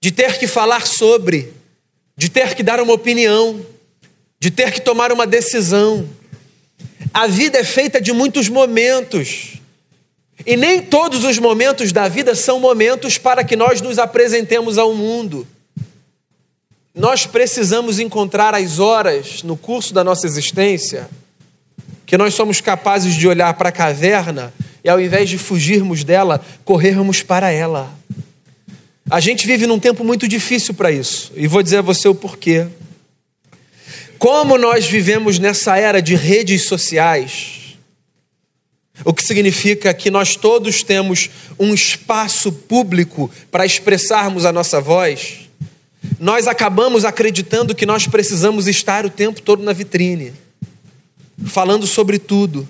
de 0.00 0.10
ter 0.10 0.38
que 0.38 0.46
falar 0.46 0.86
sobre 0.86 1.52
de 2.20 2.28
ter 2.28 2.54
que 2.54 2.62
dar 2.62 2.78
uma 2.80 2.92
opinião, 2.92 3.64
de 4.38 4.50
ter 4.50 4.72
que 4.72 4.80
tomar 4.82 5.10
uma 5.10 5.26
decisão. 5.26 6.06
A 7.14 7.26
vida 7.26 7.56
é 7.56 7.64
feita 7.64 7.98
de 7.98 8.12
muitos 8.12 8.46
momentos. 8.46 9.54
E 10.46 10.56
nem 10.56 10.80
todos 10.80 11.24
os 11.24 11.38
momentos 11.38 11.92
da 11.92 12.08
vida 12.08 12.34
são 12.34 12.58
momentos 12.58 13.18
para 13.18 13.44
que 13.44 13.56
nós 13.56 13.80
nos 13.80 13.98
apresentemos 13.98 14.78
ao 14.78 14.94
mundo. 14.94 15.46
Nós 16.94 17.26
precisamos 17.26 17.98
encontrar 17.98 18.54
as 18.54 18.78
horas 18.78 19.42
no 19.42 19.56
curso 19.56 19.94
da 19.94 20.02
nossa 20.02 20.26
existência 20.26 21.08
que 22.10 22.18
nós 22.18 22.34
somos 22.34 22.60
capazes 22.60 23.14
de 23.14 23.28
olhar 23.28 23.54
para 23.54 23.68
a 23.68 23.72
caverna 23.72 24.52
e, 24.82 24.88
ao 24.88 25.00
invés 25.00 25.30
de 25.30 25.38
fugirmos 25.38 26.02
dela, 26.02 26.44
corrermos 26.64 27.22
para 27.22 27.52
ela. 27.52 27.88
A 29.08 29.20
gente 29.20 29.46
vive 29.46 29.64
num 29.64 29.78
tempo 29.78 30.02
muito 30.02 30.26
difícil 30.26 30.74
para 30.74 30.90
isso, 30.90 31.30
e 31.36 31.46
vou 31.46 31.62
dizer 31.62 31.76
a 31.76 31.82
você 31.82 32.08
o 32.08 32.14
porquê. 32.14 32.66
Como 34.18 34.58
nós 34.58 34.86
vivemos 34.86 35.38
nessa 35.38 35.76
era 35.76 36.02
de 36.02 36.16
redes 36.16 36.64
sociais, 36.64 37.59
o 39.04 39.12
que 39.12 39.22
significa 39.22 39.94
que 39.94 40.10
nós 40.10 40.36
todos 40.36 40.82
temos 40.82 41.30
um 41.58 41.72
espaço 41.72 42.52
público 42.52 43.30
para 43.50 43.66
expressarmos 43.66 44.44
a 44.44 44.52
nossa 44.52 44.80
voz, 44.80 45.48
nós 46.18 46.46
acabamos 46.46 47.04
acreditando 47.04 47.74
que 47.74 47.86
nós 47.86 48.06
precisamos 48.06 48.66
estar 48.66 49.04
o 49.04 49.10
tempo 49.10 49.40
todo 49.40 49.62
na 49.62 49.72
vitrine, 49.72 50.32
falando 51.46 51.86
sobre 51.86 52.18
tudo, 52.18 52.68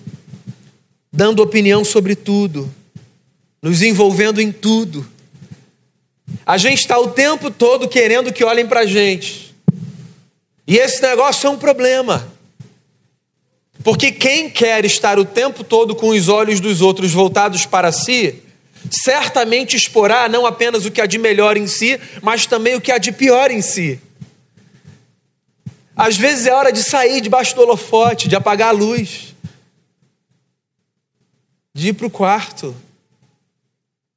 dando 1.13 1.43
opinião 1.43 1.85
sobre 1.85 2.15
tudo, 2.15 2.73
nos 3.63 3.83
envolvendo 3.83 4.41
em 4.41 4.53
tudo. 4.53 5.07
A 6.47 6.57
gente 6.57 6.81
está 6.81 6.99
o 6.99 7.09
tempo 7.09 7.51
todo 7.51 7.89
querendo 7.89 8.33
que 8.33 8.45
olhem 8.45 8.67
para 8.67 8.81
a 8.81 8.87
gente. 8.87 9.55
E 10.67 10.77
esse 10.77 11.03
negócio 11.03 11.47
é 11.47 11.51
um 11.51 11.59
problema. 11.59 12.30
Porque 13.83 14.13
quem 14.13 14.51
quer 14.51 14.85
estar 14.85 15.19
o 15.19 15.25
tempo 15.25 15.65
todo 15.65 15.95
com 15.95 16.11
os 16.11 16.29
olhos 16.29 16.61
dos 16.61 16.81
outros 16.81 17.13
voltados 17.13 17.65
para 17.65 17.91
si, 17.91 18.43
certamente 18.91 19.77
exporá 19.77 20.29
não 20.29 20.45
apenas 20.45 20.85
o 20.85 20.91
que 20.91 21.01
há 21.01 21.07
de 21.07 21.19
melhor 21.19 21.57
em 21.57 21.67
si, 21.67 21.99
mas 22.23 22.47
também 22.47 22.75
o 22.75 22.81
que 22.81 22.93
há 22.93 22.99
de 22.99 23.13
pior 23.13 23.51
em 23.51 23.63
si. 23.63 24.01
Às 25.97 26.17
vezes 26.17 26.47
é 26.47 26.53
hora 26.53 26.73
de 26.73 26.83
sair 26.83 27.21
debaixo 27.21 27.55
do 27.55 27.63
holofote, 27.63 28.29
de 28.29 28.37
apagar 28.37 28.69
a 28.69 28.73
luz, 28.73 29.35
de 31.75 31.89
ir 31.89 31.93
para 31.95 32.07
o 32.07 32.11
quarto, 32.11 32.75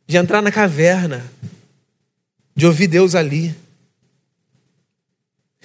de 0.08 0.17
entrar 0.17 0.41
na 0.41 0.51
caverna 0.51 1.29
de 2.55 2.65
ouvir 2.65 2.88
Deus 2.88 3.15
ali. 3.15 3.55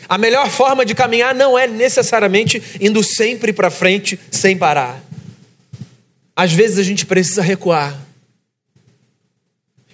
A 0.06 0.18
melhor 0.18 0.50
forma 0.50 0.84
de 0.84 0.94
caminhar 0.94 1.34
não 1.34 1.58
é 1.58 1.66
necessariamente 1.66 2.62
indo 2.80 3.02
sempre 3.02 3.52
para 3.52 3.70
frente 3.70 4.20
sem 4.30 4.56
parar. 4.56 5.02
Às 6.36 6.52
vezes 6.52 6.78
a 6.78 6.82
gente 6.82 7.06
precisa 7.06 7.40
recuar. 7.40 7.98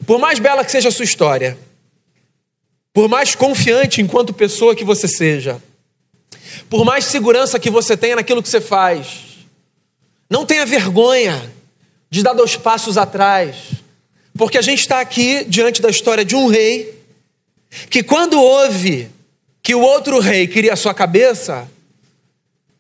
Por 0.05 0.19
mais 0.19 0.39
bela 0.39 0.65
que 0.65 0.73
seja 0.73 0.89
a 0.89 0.93
sua 0.93 1.05
história, 1.05 1.57
por 2.93 3.09
mais 3.09 3.35
confiante 3.35 4.03
enquanto 4.03 4.35
pessoa 4.35 4.75
que 4.75 4.85
você 4.85 5.09
seja, 5.09 5.63
por 6.69 6.85
mais 6.85 7.05
segurança 7.05 7.59
que 7.59 7.71
você 7.71 7.97
tenha 7.97 8.17
naquilo 8.17 8.43
que 8.43 8.49
você 8.49 8.61
faz, 8.61 9.47
não 10.29 10.45
tenha 10.45 10.67
vergonha 10.67 11.51
de 12.11 12.23
dar 12.23 12.35
dois 12.35 12.57
passos 12.57 12.99
atrás 12.99 13.85
porque 14.37 14.59
a 14.59 14.63
gente 14.63 14.81
está 14.81 15.01
aqui 15.01 15.45
diante 15.45 15.81
da 15.81 15.89
história 15.89 16.25
de 16.25 16.35
um 16.35 16.49
rei 16.49 16.93
que, 17.89 18.03
quando 18.03 18.41
ouve 18.41 19.09
que 19.65 19.75
o 19.75 19.81
outro 19.81 20.21
rei 20.21 20.47
queria 20.47 20.75
a 20.75 20.77
sua 20.77 20.93
cabeça, 20.93 21.67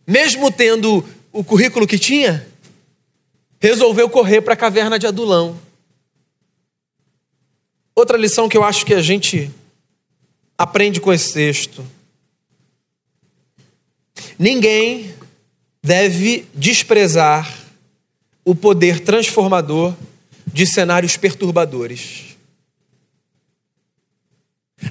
mesmo 0.06 0.52
tendo 0.52 1.02
o 1.32 1.42
currículo 1.42 1.86
que 1.86 1.98
tinha, 1.98 2.46
resolveu 3.58 4.10
correr 4.10 4.42
para 4.42 4.52
a 4.52 4.56
caverna 4.56 4.98
de 4.98 5.06
Adulão. 5.06 5.58
Outra 7.94 8.18
lição 8.18 8.50
que 8.50 8.56
eu 8.56 8.62
acho 8.62 8.84
que 8.84 8.92
a 8.92 9.00
gente 9.00 9.50
aprende 10.58 11.00
com 11.00 11.10
esse 11.10 11.32
texto. 11.32 11.82
Ninguém 14.38 15.14
deve 15.82 16.46
desprezar 16.52 17.50
o 18.44 18.54
poder 18.54 19.00
transformador 19.00 19.94
de 20.46 20.66
cenários 20.66 21.16
perturbadores. 21.16 22.36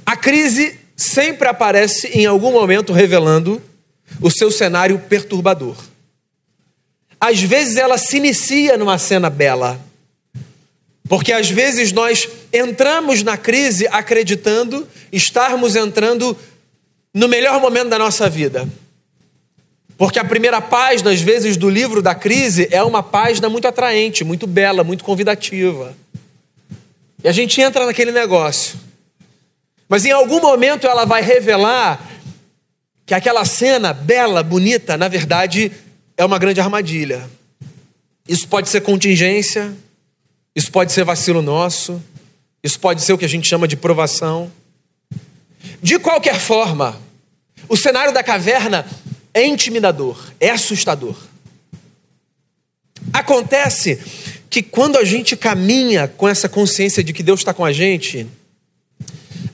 A 0.04 0.18
crise 0.18 0.82
sempre 1.04 1.48
aparece 1.48 2.08
em 2.08 2.26
algum 2.26 2.52
momento 2.52 2.94
revelando 2.94 3.62
o 4.22 4.30
seu 4.30 4.50
cenário 4.50 5.00
perturbador. 5.00 5.76
Às 7.20 7.42
vezes 7.42 7.78
ela 7.78 7.98
se 7.98 8.18
inicia 8.18 8.78
numa 8.78 8.98
cena 8.98 9.30
bela, 9.30 9.80
porque 11.08 11.32
às 11.32 11.50
vezes 11.50 11.92
nós 11.92 12.28
entramos 12.52 13.24
na 13.24 13.38
crise 13.38 13.88
acreditando 13.88 14.88
estarmos 15.12 15.76
entrando 15.76 16.38
no 17.14 17.28
melhor 17.28 17.60
momento 17.62 17.90
da 17.90 18.00
nossa 18.00 18.30
vida. 18.30 18.68
Porque 19.98 20.20
a 20.20 20.26
primeira 20.26 20.60
página, 20.60 21.12
às 21.12 21.22
vezes, 21.22 21.56
do 21.56 21.70
livro 21.70 22.02
da 22.02 22.16
crise 22.16 22.68
é 22.72 22.82
uma 22.82 23.04
página 23.04 23.48
muito 23.48 23.68
atraente, 23.68 24.24
muito 24.24 24.48
bela, 24.48 24.84
muito 24.84 25.04
convidativa. 25.04 25.96
E 27.24 27.28
a 27.28 27.32
gente 27.32 27.62
entra 27.62 27.86
naquele 27.86 28.12
negócio. 28.12 28.78
Mas 29.94 30.06
em 30.06 30.12
algum 30.12 30.42
momento 30.42 30.88
ela 30.88 31.06
vai 31.06 31.22
revelar 31.22 32.04
que 33.06 33.14
aquela 33.14 33.46
cena 33.46 33.94
bela, 33.94 34.42
bonita, 34.42 34.98
na 34.98 35.08
verdade, 35.08 35.72
é 36.18 36.26
uma 36.26 36.40
grande 36.40 36.60
armadilha. 36.60 37.30
Isso 38.28 38.48
pode 38.48 38.70
ser 38.70 38.82
contingência, 38.82 39.72
isso 40.56 40.72
pode 40.72 40.92
ser 40.92 41.04
vacilo 41.04 41.44
nosso, 41.44 42.02
isso 42.64 42.80
pode 42.80 43.04
ser 43.04 43.14
o 43.14 43.20
que 43.20 43.26
a 43.26 43.30
gente 43.30 43.48
chama 43.48 43.68
de 43.68 43.78
provação. 43.78 44.52
De 45.80 46.00
qualquer 46.00 46.40
forma, 46.40 47.00
o 47.70 47.78
cenário 47.78 48.12
da 48.12 48.24
caverna 48.24 48.88
é 49.32 49.46
intimidador, 49.46 50.18
é 50.40 50.50
assustador. 50.50 51.16
Acontece 53.14 54.00
que 54.50 54.64
quando 54.64 54.98
a 54.98 55.04
gente 55.04 55.38
caminha 55.38 56.08
com 56.08 56.28
essa 56.28 56.50
consciência 56.50 57.04
de 57.04 57.14
que 57.14 57.22
Deus 57.22 57.42
está 57.42 57.54
com 57.54 57.64
a 57.64 57.72
gente, 57.72 58.28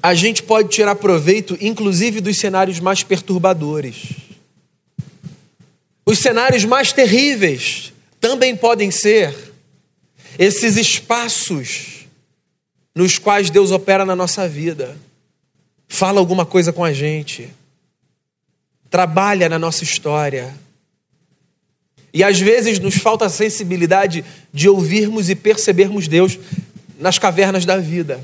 a 0.01 0.13
gente 0.13 0.44
pode 0.44 0.70
tirar 0.70 0.96
proveito, 0.96 1.58
inclusive, 1.60 2.22
dos 2.22 2.38
cenários 2.38 2.79
mais 2.79 3.03
perturbadores. 3.03 4.15
Os 6.06 6.20
cenários 6.20 6.65
mais 6.65 6.94
terríveis 6.94 7.94
também 8.20 8.56
podem 8.56 8.89
ser 8.91 9.36
esses 10.38 10.77
espaços 10.77 12.08
nos 12.96 13.18
quais 13.18 13.50
Deus 13.50 13.72
opera 13.72 14.06
na 14.06 14.15
nossa 14.15 14.48
vida, 14.48 14.98
fala 15.88 16.20
alguma 16.20 16.46
coisa 16.46 16.74
com 16.74 16.84
a 16.84 16.91
gente, 16.91 17.50
trabalha 18.89 19.48
na 19.48 19.60
nossa 19.60 19.84
história. 19.84 20.53
E 22.13 22.24
às 22.24 22.39
vezes 22.39 22.79
nos 22.79 22.96
falta 22.96 23.25
a 23.25 23.29
sensibilidade 23.29 24.25
de 24.51 24.68
ouvirmos 24.68 25.29
e 25.29 25.36
percebermos 25.36 26.08
Deus 26.08 26.39
nas 27.00 27.20
cavernas 27.20 27.65
da 27.65 27.77
vida. 27.77 28.20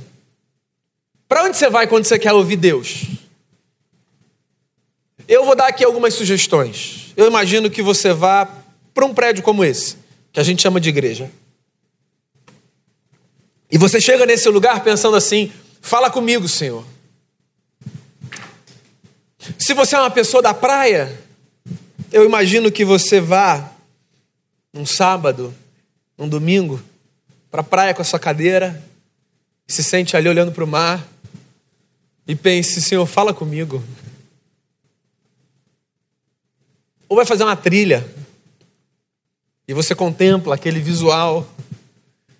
Para 1.35 1.43
onde 1.43 1.57
você 1.57 1.69
vai 1.69 1.85
quando 1.85 2.05
você 2.05 2.17
quer 2.17 2.31
ouvir 2.31 2.55
Deus? 2.55 3.07
Eu 5.27 5.43
vou 5.43 5.53
dar 5.53 5.67
aqui 5.67 5.83
algumas 5.83 6.13
sugestões. 6.13 7.11
Eu 7.17 7.27
imagino 7.27 7.69
que 7.69 7.81
você 7.81 8.13
vá 8.13 8.49
para 8.93 9.05
um 9.05 9.13
prédio 9.13 9.43
como 9.43 9.61
esse, 9.61 9.97
que 10.31 10.39
a 10.39 10.43
gente 10.43 10.61
chama 10.61 10.79
de 10.79 10.87
igreja. 10.87 11.29
E 13.69 13.77
você 13.77 13.99
chega 13.99 14.25
nesse 14.25 14.47
lugar 14.47 14.81
pensando 14.81 15.17
assim: 15.17 15.51
fala 15.81 16.09
comigo, 16.09 16.47
Senhor. 16.47 16.85
Se 19.59 19.73
você 19.73 19.97
é 19.97 19.99
uma 19.99 20.11
pessoa 20.11 20.41
da 20.41 20.53
praia, 20.53 21.19
eu 22.13 22.23
imagino 22.23 22.71
que 22.71 22.85
você 22.85 23.19
vá 23.19 23.71
num 24.71 24.85
sábado, 24.85 25.53
num 26.17 26.29
domingo, 26.29 26.81
para 27.51 27.59
a 27.59 27.65
praia 27.65 27.93
com 27.93 28.01
a 28.01 28.05
sua 28.05 28.19
cadeira, 28.19 28.81
se 29.67 29.83
sente 29.83 30.15
ali 30.15 30.29
olhando 30.29 30.53
para 30.53 30.63
o 30.63 30.67
mar 30.67 31.13
e 32.27 32.35
pense: 32.35 32.81
Senhor, 32.81 33.05
fala 33.05 33.33
comigo. 33.33 33.83
Ou 37.07 37.15
vai 37.15 37.25
fazer 37.25 37.43
uma 37.43 37.55
trilha 37.55 38.05
e 39.67 39.73
você 39.73 39.95
contempla 39.95 40.55
aquele 40.55 40.79
visual 40.79 41.47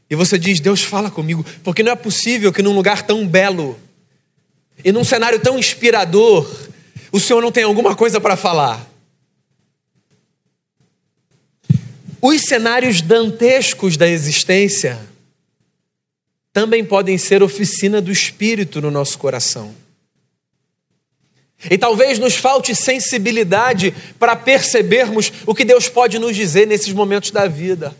e 0.10 0.16
você 0.16 0.38
diz: 0.38 0.60
Deus, 0.60 0.84
fala 0.84 1.10
comigo, 1.12 1.46
porque 1.64 1.84
não 1.84 1.92
é 1.92 1.96
possível 1.96 2.52
que 2.52 2.62
num 2.62 2.76
lugar 2.76 3.04
tão 3.04 3.28
belo 3.28 3.80
e 4.84 4.92
num 4.92 5.04
cenário 5.04 5.40
tão 5.40 5.58
inspirador 5.58 6.50
o 7.12 7.20
Senhor 7.20 7.42
não 7.42 7.52
tenha 7.52 7.66
alguma 7.66 7.96
coisa 7.96 8.20
para 8.20 8.36
falar. 8.36 8.86
Os 12.22 12.42
cenários 12.42 13.02
dantescos 13.02 13.98
da 13.98 14.08
existência 14.08 15.00
também 16.56 16.86
podem 16.86 17.18
ser 17.18 17.44
oficina 17.44 18.02
do 18.02 18.10
Espírito 18.10 18.80
no 18.80 18.90
nosso 18.90 19.18
coração. 19.18 19.76
E 21.70 21.78
talvez 21.78 22.18
nos 22.18 22.38
falte 22.38 22.74
sensibilidade 22.74 23.94
para 24.18 24.38
percebermos 24.38 25.34
o 25.46 25.54
que 25.54 25.66
Deus 25.66 25.90
pode 25.90 26.18
nos 26.18 26.34
dizer 26.34 26.66
nesses 26.66 26.94
momentos 26.94 27.30
da 27.30 27.46
vida. 27.46 27.94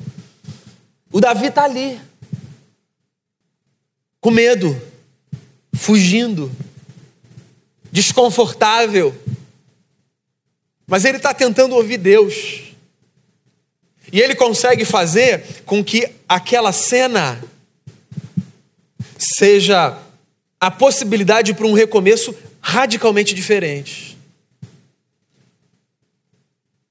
O 1.12 1.20
Davi 1.20 1.48
está 1.48 1.66
ali, 1.66 2.00
com 4.22 4.32
medo, 4.32 4.82
fugindo, 5.74 6.50
desconfortável, 7.92 9.14
mas 10.88 11.04
ele 11.04 11.18
está 11.18 11.34
tentando 11.34 11.76
ouvir 11.76 11.98
Deus. 11.98 12.74
E 14.14 14.22
ele 14.22 14.34
consegue 14.34 14.86
fazer 14.86 15.44
com 15.66 15.84
que 15.84 16.10
aquela 16.26 16.72
cena 16.72 17.44
seja 19.18 19.98
a 20.60 20.72
possibilidade 20.72 21.54
para 21.54 21.68
um 21.68 21.74
recomeço 21.74 22.36
radicalmente 22.62 23.34
diferente. 23.34 24.18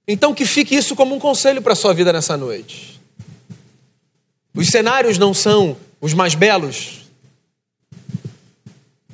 Então, 0.07 0.35
que 0.35 0.45
fique 0.45 0.75
isso 0.75 0.95
como 0.95 1.15
um 1.15 1.19
conselho 1.19 1.63
para 1.63 1.73
a 1.73 1.77
sua 1.77 1.95
vida 1.95 2.13
nessa 2.13 2.37
noite. 2.37 3.01
Os 4.55 4.69
cenários 4.69 5.19
não 5.19 5.33
são 5.35 5.77
os 6.01 6.13
mais 6.13 6.35
belos. 6.35 7.09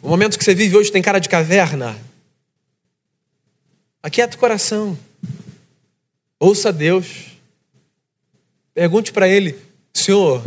O 0.03 0.09
momento 0.09 0.37
que 0.39 0.45
você 0.45 0.55
vive 0.55 0.77
hoje 0.77 0.91
tem 0.91 1.01
cara 1.01 1.19
de 1.19 1.29
caverna. 1.29 1.97
Aquieta 4.03 4.37
o 4.37 4.41
coração. 4.41 4.99
Ouça 6.39 6.73
Deus. 6.73 7.27
Pergunte 8.75 9.13
para 9.13 9.29
Ele: 9.29 9.57
Senhor, 9.95 10.43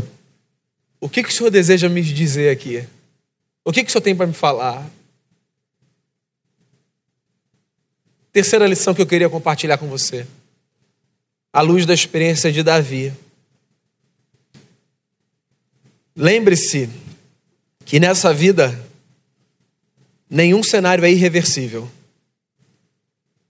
o 1.03 1.09
que, 1.09 1.21
que 1.21 1.27
o 1.27 1.33
Senhor 1.33 1.49
deseja 1.49 1.89
me 1.89 2.01
dizer 2.01 2.49
aqui? 2.49 2.87
O 3.65 3.73
que, 3.73 3.83
que 3.83 3.89
o 3.89 3.91
Senhor 3.91 4.01
tem 4.01 4.15
para 4.15 4.25
me 4.25 4.33
falar? 4.33 4.89
Terceira 8.31 8.65
lição 8.65 8.93
que 8.93 9.01
eu 9.01 9.05
queria 9.05 9.29
compartilhar 9.29 9.77
com 9.77 9.89
você. 9.89 10.25
À 11.51 11.59
luz 11.59 11.85
da 11.85 11.93
experiência 11.93 12.53
de 12.53 12.63
Davi. 12.63 13.11
Lembre-se 16.15 16.89
que 17.83 17.99
nessa 17.99 18.33
vida 18.33 18.81
nenhum 20.29 20.63
cenário 20.63 21.03
é 21.03 21.11
irreversível. 21.11 21.91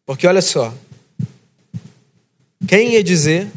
Porque 0.08 0.26
olha 0.26 0.42
só, 0.42 0.74
quem 2.68 2.94
ia 2.94 3.04
dizer 3.04 3.48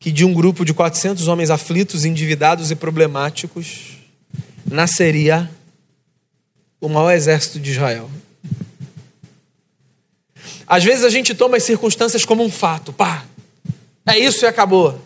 que 0.00 0.10
de 0.10 0.24
um 0.24 0.32
grupo 0.32 0.64
de 0.64 0.72
400 0.72 1.28
homens 1.28 1.50
aflitos, 1.50 2.06
endividados 2.06 2.70
e 2.70 2.74
problemáticos 2.74 3.98
nasceria 4.64 5.48
o 6.80 6.88
maior 6.88 7.12
exército 7.12 7.60
de 7.60 7.72
Israel. 7.72 8.10
Às 10.66 10.82
vezes 10.82 11.04
a 11.04 11.10
gente 11.10 11.34
toma 11.34 11.58
as 11.58 11.64
circunstâncias 11.64 12.24
como 12.24 12.42
um 12.42 12.50
fato, 12.50 12.94
pá, 12.94 13.26
é 14.06 14.18
isso 14.18 14.46
e 14.46 14.48
acabou. 14.48 14.98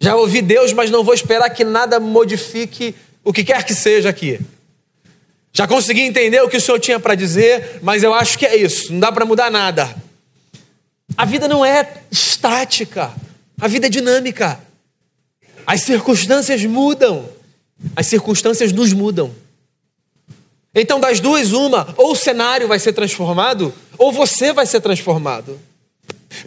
Já 0.00 0.16
ouvi 0.16 0.42
Deus, 0.42 0.72
mas 0.72 0.90
não 0.90 1.04
vou 1.04 1.14
esperar 1.14 1.48
que 1.50 1.62
nada 1.62 2.00
modifique 2.00 2.94
o 3.22 3.32
que 3.32 3.44
quer 3.44 3.64
que 3.64 3.74
seja 3.74 4.08
aqui. 4.08 4.40
Já 5.52 5.68
consegui 5.68 6.00
entender 6.00 6.40
o 6.40 6.48
que 6.48 6.56
o 6.56 6.60
Senhor 6.60 6.80
tinha 6.80 6.98
para 6.98 7.14
dizer, 7.14 7.78
mas 7.82 8.02
eu 8.02 8.12
acho 8.12 8.36
que 8.36 8.46
é 8.46 8.56
isso, 8.56 8.92
não 8.92 8.98
dá 8.98 9.12
para 9.12 9.24
mudar 9.24 9.48
nada. 9.48 9.94
A 11.16 11.24
vida 11.24 11.48
não 11.48 11.64
é 11.64 12.02
estática, 12.10 13.12
a 13.60 13.68
vida 13.68 13.86
é 13.86 13.90
dinâmica. 13.90 14.60
As 15.66 15.82
circunstâncias 15.82 16.64
mudam, 16.64 17.28
as 17.94 18.06
circunstâncias 18.06 18.72
nos 18.72 18.92
mudam. 18.92 19.30
Então, 20.74 21.00
das 21.00 21.20
duas, 21.20 21.52
uma, 21.52 21.92
ou 21.96 22.12
o 22.12 22.16
cenário 22.16 22.68
vai 22.68 22.78
ser 22.78 22.92
transformado, 22.92 23.74
ou 23.98 24.12
você 24.12 24.52
vai 24.52 24.66
ser 24.66 24.80
transformado. 24.80 25.58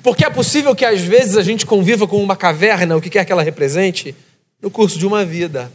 Porque 0.02 0.26
é 0.26 0.30
possível 0.30 0.74
que 0.76 0.86
às 0.86 1.02
vezes 1.02 1.36
a 1.38 1.44
gente 1.44 1.66
conviva 1.66 2.08
com 2.08 2.24
uma 2.24 2.36
caverna, 2.36 2.96
o 2.96 3.02
que 3.02 3.10
quer 3.10 3.26
que 3.26 3.32
ela 3.32 3.44
represente, 3.44 4.16
no 4.62 4.72
curso 4.72 4.98
de 4.98 5.06
uma 5.06 5.26
vida. 5.26 5.72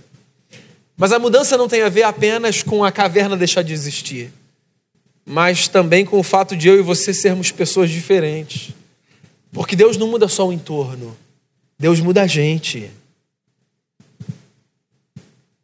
Mas 0.97 1.13
a 1.13 1.19
mudança 1.19 1.57
não 1.57 1.69
tem 1.69 1.83
a 1.83 1.89
ver 1.89 2.03
apenas 2.03 2.63
com 2.63 2.83
a 2.83 2.91
caverna 2.91 3.37
deixar 3.37 3.63
de 3.63 3.73
existir, 3.73 4.33
mas 5.29 5.69
também 5.69 6.07
com 6.07 6.19
o 6.19 6.23
fato 6.23 6.57
de 6.57 6.69
eu 6.69 6.79
e 6.79 6.83
você 6.83 7.13
sermos 7.13 7.53
pessoas 7.53 7.91
diferentes. 7.91 8.71
Porque 9.53 9.77
Deus 9.77 9.99
não 9.99 10.09
muda 10.09 10.27
só 10.27 10.49
o 10.49 10.53
entorno, 10.55 11.15
Deus 11.79 12.01
muda 12.01 12.23
a 12.23 12.27
gente. 12.27 12.91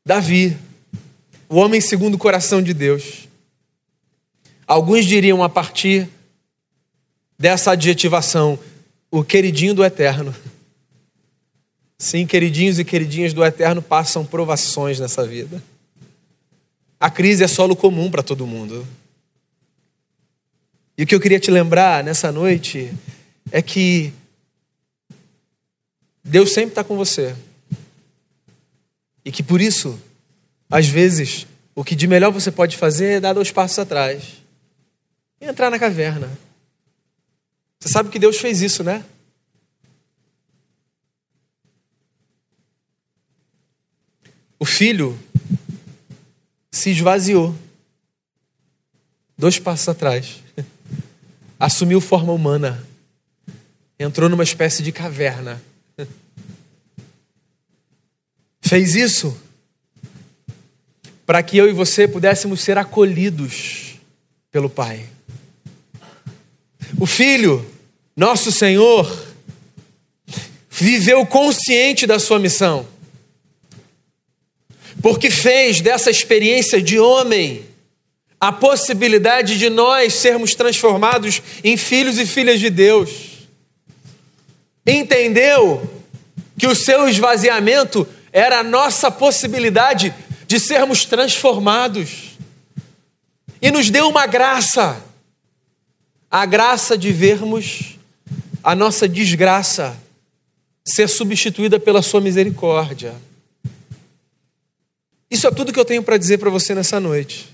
Davi, 0.04 0.54
o 1.48 1.56
homem 1.56 1.80
segundo 1.80 2.16
o 2.16 2.18
coração 2.18 2.60
de 2.60 2.74
Deus. 2.74 3.26
Alguns 4.66 5.06
diriam 5.06 5.42
a 5.42 5.48
partir 5.48 6.10
dessa 7.38 7.70
adjetivação, 7.70 8.58
o 9.10 9.24
queridinho 9.24 9.72
do 9.72 9.82
eterno. 9.82 10.34
Sim, 11.96 12.26
queridinhos 12.26 12.78
e 12.78 12.84
queridinhas 12.84 13.32
do 13.32 13.42
eterno 13.42 13.80
passam 13.80 14.26
provações 14.26 15.00
nessa 15.00 15.26
vida. 15.26 15.62
A 17.00 17.08
crise 17.08 17.42
é 17.42 17.48
solo 17.48 17.74
comum 17.74 18.10
para 18.10 18.22
todo 18.22 18.46
mundo. 18.46 18.86
E 20.96 21.02
o 21.02 21.06
que 21.06 21.14
eu 21.14 21.20
queria 21.20 21.40
te 21.40 21.50
lembrar 21.50 22.04
nessa 22.04 22.30
noite 22.30 22.92
é 23.50 23.60
que 23.60 24.12
Deus 26.22 26.52
sempre 26.52 26.70
está 26.70 26.84
com 26.84 26.96
você. 26.96 27.34
E 29.24 29.32
que 29.32 29.42
por 29.42 29.60
isso, 29.60 30.00
às 30.70 30.86
vezes, 30.86 31.46
o 31.74 31.82
que 31.82 31.96
de 31.96 32.06
melhor 32.06 32.30
você 32.30 32.52
pode 32.52 32.76
fazer 32.76 33.16
é 33.16 33.20
dar 33.20 33.32
dois 33.32 33.50
passos 33.50 33.78
atrás 33.78 34.42
e 35.40 35.46
entrar 35.46 35.70
na 35.70 35.78
caverna. 35.78 36.30
Você 37.80 37.88
sabe 37.88 38.08
que 38.08 38.18
Deus 38.18 38.38
fez 38.38 38.62
isso, 38.62 38.84
né? 38.84 39.04
O 44.58 44.64
filho 44.64 45.18
se 46.70 46.90
esvaziou. 46.90 47.54
Dois 49.36 49.58
passos 49.58 49.88
atrás. 49.88 50.40
Assumiu 51.64 51.98
forma 51.98 52.30
humana. 52.30 52.86
Entrou 53.98 54.28
numa 54.28 54.42
espécie 54.42 54.82
de 54.82 54.92
caverna. 54.92 55.62
Fez 58.60 58.94
isso 58.94 59.34
para 61.24 61.42
que 61.42 61.56
eu 61.56 61.66
e 61.66 61.72
você 61.72 62.06
pudéssemos 62.06 62.60
ser 62.60 62.76
acolhidos 62.76 63.94
pelo 64.52 64.68
Pai. 64.68 65.08
O 67.00 67.06
Filho, 67.06 67.64
nosso 68.14 68.52
Senhor, 68.52 69.10
viveu 70.70 71.24
consciente 71.24 72.06
da 72.06 72.18
sua 72.18 72.38
missão, 72.38 72.86
porque 75.00 75.30
fez 75.30 75.80
dessa 75.80 76.10
experiência 76.10 76.82
de 76.82 76.98
homem 76.98 77.64
a 78.40 78.52
possibilidade 78.52 79.58
de 79.58 79.70
nós 79.70 80.14
sermos 80.14 80.54
transformados 80.54 81.42
em 81.62 81.76
filhos 81.76 82.18
e 82.18 82.26
filhas 82.26 82.60
de 82.60 82.70
Deus. 82.70 83.10
Entendeu 84.86 85.90
que 86.58 86.66
o 86.66 86.74
seu 86.74 87.08
esvaziamento 87.08 88.06
era 88.32 88.60
a 88.60 88.64
nossa 88.64 89.10
possibilidade 89.10 90.14
de 90.46 90.60
sermos 90.60 91.04
transformados. 91.04 92.36
E 93.62 93.70
nos 93.70 93.88
deu 93.88 94.08
uma 94.08 94.26
graça, 94.26 95.02
a 96.30 96.44
graça 96.44 96.98
de 96.98 97.10
vermos 97.12 97.94
a 98.64 98.74
nossa 98.74 99.06
desgraça 99.06 99.94
ser 100.82 101.06
substituída 101.06 101.78
pela 101.78 102.00
Sua 102.00 102.20
misericórdia. 102.20 103.14
Isso 105.30 105.46
é 105.46 105.50
tudo 105.50 105.72
que 105.72 105.78
eu 105.78 105.84
tenho 105.84 106.02
para 106.02 106.16
dizer 106.16 106.38
para 106.38 106.48
você 106.48 106.74
nessa 106.74 106.98
noite. 106.98 107.53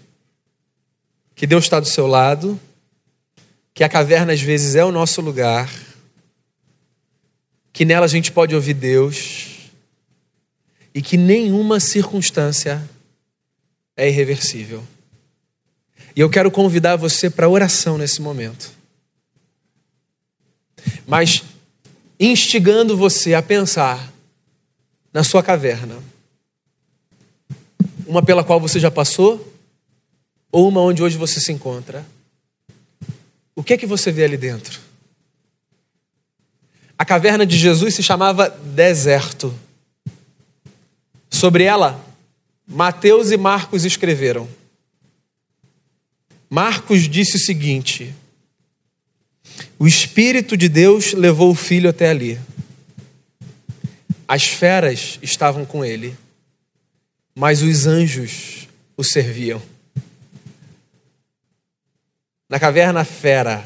Que 1.40 1.46
Deus 1.46 1.64
está 1.64 1.80
do 1.80 1.86
seu 1.86 2.06
lado, 2.06 2.60
que 3.72 3.82
a 3.82 3.88
caverna 3.88 4.34
às 4.34 4.42
vezes 4.42 4.74
é 4.74 4.84
o 4.84 4.92
nosso 4.92 5.22
lugar, 5.22 5.72
que 7.72 7.82
nela 7.82 8.04
a 8.04 8.08
gente 8.10 8.30
pode 8.30 8.54
ouvir 8.54 8.74
Deus 8.74 9.70
e 10.94 11.00
que 11.00 11.16
nenhuma 11.16 11.80
circunstância 11.80 12.86
é 13.96 14.06
irreversível. 14.06 14.86
E 16.14 16.20
eu 16.20 16.28
quero 16.28 16.50
convidar 16.50 16.96
você 16.96 17.30
para 17.30 17.48
oração 17.48 17.96
nesse 17.96 18.20
momento. 18.20 18.70
Mas 21.06 21.42
instigando 22.20 22.98
você 22.98 23.32
a 23.32 23.40
pensar 23.40 24.12
na 25.10 25.24
sua 25.24 25.42
caverna. 25.42 25.96
Uma 28.06 28.22
pela 28.22 28.44
qual 28.44 28.60
você 28.60 28.78
já 28.78 28.90
passou 28.90 29.49
ou 30.50 30.68
uma 30.68 30.80
onde 30.80 31.02
hoje 31.02 31.16
você 31.16 31.40
se 31.40 31.52
encontra. 31.52 32.06
O 33.54 33.62
que 33.62 33.74
é 33.74 33.76
que 33.76 33.86
você 33.86 34.10
vê 34.10 34.24
ali 34.24 34.36
dentro? 34.36 34.80
A 36.98 37.04
caverna 37.04 37.46
de 37.46 37.56
Jesus 37.56 37.94
se 37.94 38.02
chamava 38.02 38.48
deserto. 38.48 39.54
Sobre 41.30 41.64
ela, 41.64 42.04
Mateus 42.66 43.30
e 43.30 43.36
Marcos 43.36 43.84
escreveram. 43.84 44.48
Marcos 46.48 47.08
disse 47.08 47.36
o 47.36 47.40
seguinte: 47.40 48.14
O 49.78 49.86
Espírito 49.86 50.56
de 50.56 50.68
Deus 50.68 51.12
levou 51.12 51.50
o 51.50 51.54
filho 51.54 51.88
até 51.88 52.10
ali. 52.10 52.38
As 54.26 54.46
feras 54.46 55.18
estavam 55.22 55.64
com 55.64 55.84
ele, 55.84 56.16
mas 57.34 57.62
os 57.62 57.86
anjos 57.86 58.68
o 58.96 59.02
serviam. 59.02 59.69
Na 62.50 62.58
caverna, 62.58 63.04
fera, 63.04 63.64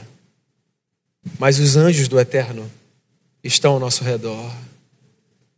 mas 1.39 1.59
os 1.59 1.75
anjos 1.75 2.07
do 2.07 2.21
eterno 2.21 2.71
estão 3.43 3.73
ao 3.73 3.81
nosso 3.81 4.05
redor. 4.05 4.55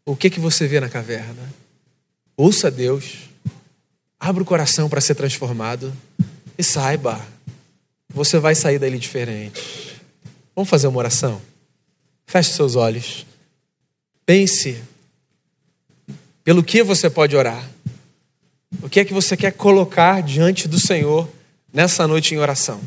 O 0.04 0.14
que 0.14 0.30
que 0.30 0.38
você 0.38 0.68
vê 0.68 0.78
na 0.78 0.88
caverna? 0.88 1.52
Ouça 2.36 2.70
Deus. 2.70 3.28
Abra 4.20 4.44
o 4.44 4.46
coração 4.46 4.88
para 4.88 5.00
ser 5.00 5.16
transformado. 5.16 5.92
E 6.56 6.62
saiba, 6.62 7.20
você 8.08 8.38
vai 8.38 8.54
sair 8.54 8.78
dali 8.78 8.96
diferente. 8.96 10.00
Vamos 10.54 10.70
fazer 10.70 10.86
uma 10.86 10.98
oração? 10.98 11.42
Feche 12.26 12.52
seus 12.52 12.76
olhos. 12.76 13.26
Pense 14.24 14.80
pelo 16.44 16.62
que 16.62 16.80
você 16.84 17.10
pode 17.10 17.34
orar. 17.34 17.68
O 18.80 18.88
que 18.88 19.00
é 19.00 19.04
que 19.04 19.12
você 19.12 19.36
quer 19.36 19.50
colocar 19.50 20.22
diante 20.22 20.68
do 20.68 20.78
Senhor 20.78 21.28
nessa 21.72 22.06
noite 22.06 22.32
em 22.32 22.38
oração? 22.38 22.80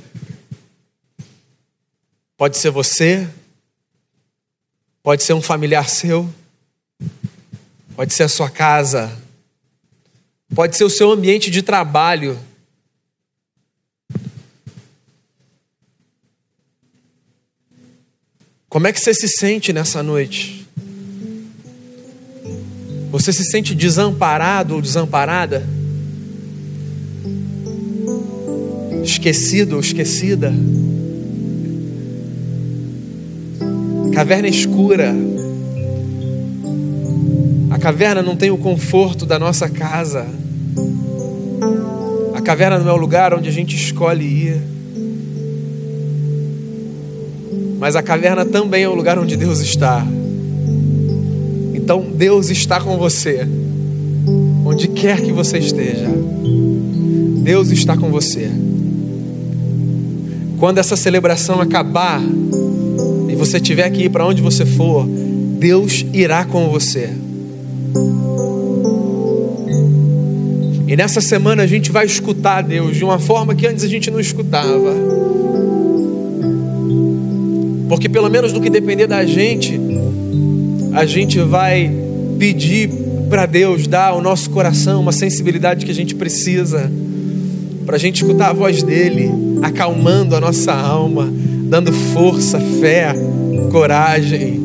Pode 2.39 2.57
ser 2.57 2.69
você, 2.69 3.27
pode 5.03 5.23
ser 5.23 5.33
um 5.33 5.41
familiar 5.41 5.89
seu, 5.89 6.33
pode 7.97 8.13
ser 8.13 8.23
a 8.23 8.29
sua 8.29 8.49
casa, 8.49 9.11
pode 10.55 10.77
ser 10.77 10.85
o 10.85 10.89
seu 10.89 11.11
ambiente 11.11 11.51
de 11.51 11.61
trabalho. 11.61 12.39
Como 18.69 18.87
é 18.87 18.93
que 18.93 19.01
você 19.01 19.13
se 19.13 19.27
sente 19.27 19.73
nessa 19.73 20.01
noite? 20.01 20.65
Você 23.11 23.33
se 23.33 23.43
sente 23.43 23.75
desamparado 23.75 24.75
ou 24.75 24.81
desamparada? 24.81 25.67
Esquecido 29.03 29.73
ou 29.73 29.81
esquecida? 29.81 30.53
Caverna 34.19 34.49
escura, 34.49 35.15
a 37.71 37.79
caverna 37.79 38.21
não 38.21 38.35
tem 38.35 38.51
o 38.51 38.57
conforto 38.57 39.25
da 39.25 39.39
nossa 39.39 39.69
casa. 39.69 40.25
A 42.33 42.41
caverna 42.41 42.79
não 42.79 42.89
é 42.89 42.91
o 42.91 42.97
lugar 42.97 43.33
onde 43.33 43.47
a 43.47 43.51
gente 43.51 43.77
escolhe 43.77 44.25
ir. 44.25 44.61
Mas 47.79 47.95
a 47.95 48.03
caverna 48.03 48.43
também 48.43 48.83
é 48.83 48.89
o 48.89 48.93
lugar 48.93 49.17
onde 49.17 49.37
Deus 49.37 49.61
está. 49.61 50.05
Então 51.73 52.01
Deus 52.13 52.49
está 52.49 52.81
com 52.81 52.97
você, 52.97 53.47
onde 54.65 54.89
quer 54.89 55.21
que 55.21 55.31
você 55.31 55.59
esteja. 55.59 56.09
Deus 57.41 57.71
está 57.71 57.95
com 57.95 58.09
você. 58.09 58.51
Quando 60.59 60.77
essa 60.77 60.97
celebração 60.97 61.61
acabar 61.61 62.21
você 63.39 63.59
tiver 63.59 63.89
que 63.89 64.03
ir 64.03 64.09
para 64.09 64.25
onde 64.25 64.41
você 64.41 64.65
for, 64.65 65.07
Deus 65.07 66.05
irá 66.13 66.43
com 66.43 66.69
você. 66.69 67.09
E 70.85 70.95
nessa 70.95 71.21
semana 71.21 71.63
a 71.63 71.67
gente 71.67 71.91
vai 71.91 72.05
escutar 72.05 72.61
Deus 72.61 72.97
de 72.97 73.03
uma 73.03 73.17
forma 73.17 73.55
que 73.55 73.65
antes 73.65 73.83
a 73.83 73.87
gente 73.87 74.11
não 74.11 74.19
escutava. 74.19 74.93
Porque 77.87 78.09
pelo 78.09 78.29
menos 78.29 78.51
no 78.51 78.59
que 78.59 78.69
depender 78.69 79.07
da 79.07 79.23
gente, 79.25 79.79
a 80.93 81.05
gente 81.05 81.39
vai 81.39 81.91
pedir 82.37 82.89
para 83.29 83.45
Deus 83.45 83.87
dar 83.87 84.07
ao 84.09 84.21
nosso 84.21 84.49
coração 84.49 85.01
uma 85.01 85.11
sensibilidade 85.11 85.85
que 85.85 85.91
a 85.91 85.95
gente 85.95 86.15
precisa, 86.15 86.91
para 87.85 87.95
a 87.95 87.99
gente 87.99 88.21
escutar 88.21 88.49
a 88.49 88.53
voz 88.53 88.83
dele, 88.83 89.31
acalmando 89.61 90.35
a 90.35 90.41
nossa 90.41 90.73
alma, 90.73 91.31
dando 91.69 91.93
força, 91.93 92.59
fé, 92.81 93.13
coragem. 93.69 94.59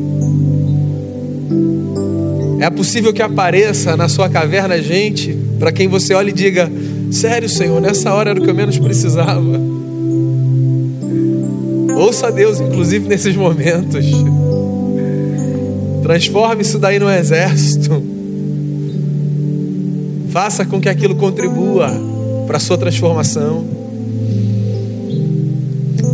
É 2.59 2.69
possível 2.69 3.13
que 3.13 3.21
apareça 3.21 3.95
na 3.95 4.07
sua 4.07 4.29
caverna 4.29 4.81
gente 4.81 5.37
para 5.59 5.71
quem 5.71 5.87
você 5.87 6.13
olha 6.13 6.29
e 6.29 6.33
diga: 6.33 6.71
Sério, 7.11 7.47
Senhor, 7.47 7.79
nessa 7.81 8.13
hora 8.13 8.31
era 8.31 8.39
o 8.39 8.43
que 8.43 8.49
eu 8.49 8.55
menos 8.55 8.77
precisava. 8.77 9.61
Ouça 11.95 12.27
a 12.27 12.31
Deus, 12.31 12.59
inclusive 12.59 13.07
nesses 13.07 13.35
momentos. 13.35 14.05
Transforme 16.03 16.61
isso 16.61 16.77
daí 16.77 16.99
no 16.99 17.09
exército. 17.09 18.03
Faça 20.29 20.65
com 20.65 20.81
que 20.81 20.89
aquilo 20.89 21.15
contribua 21.15 21.89
para 22.45 22.57
a 22.57 22.59
sua 22.59 22.77
transformação. 22.77 23.74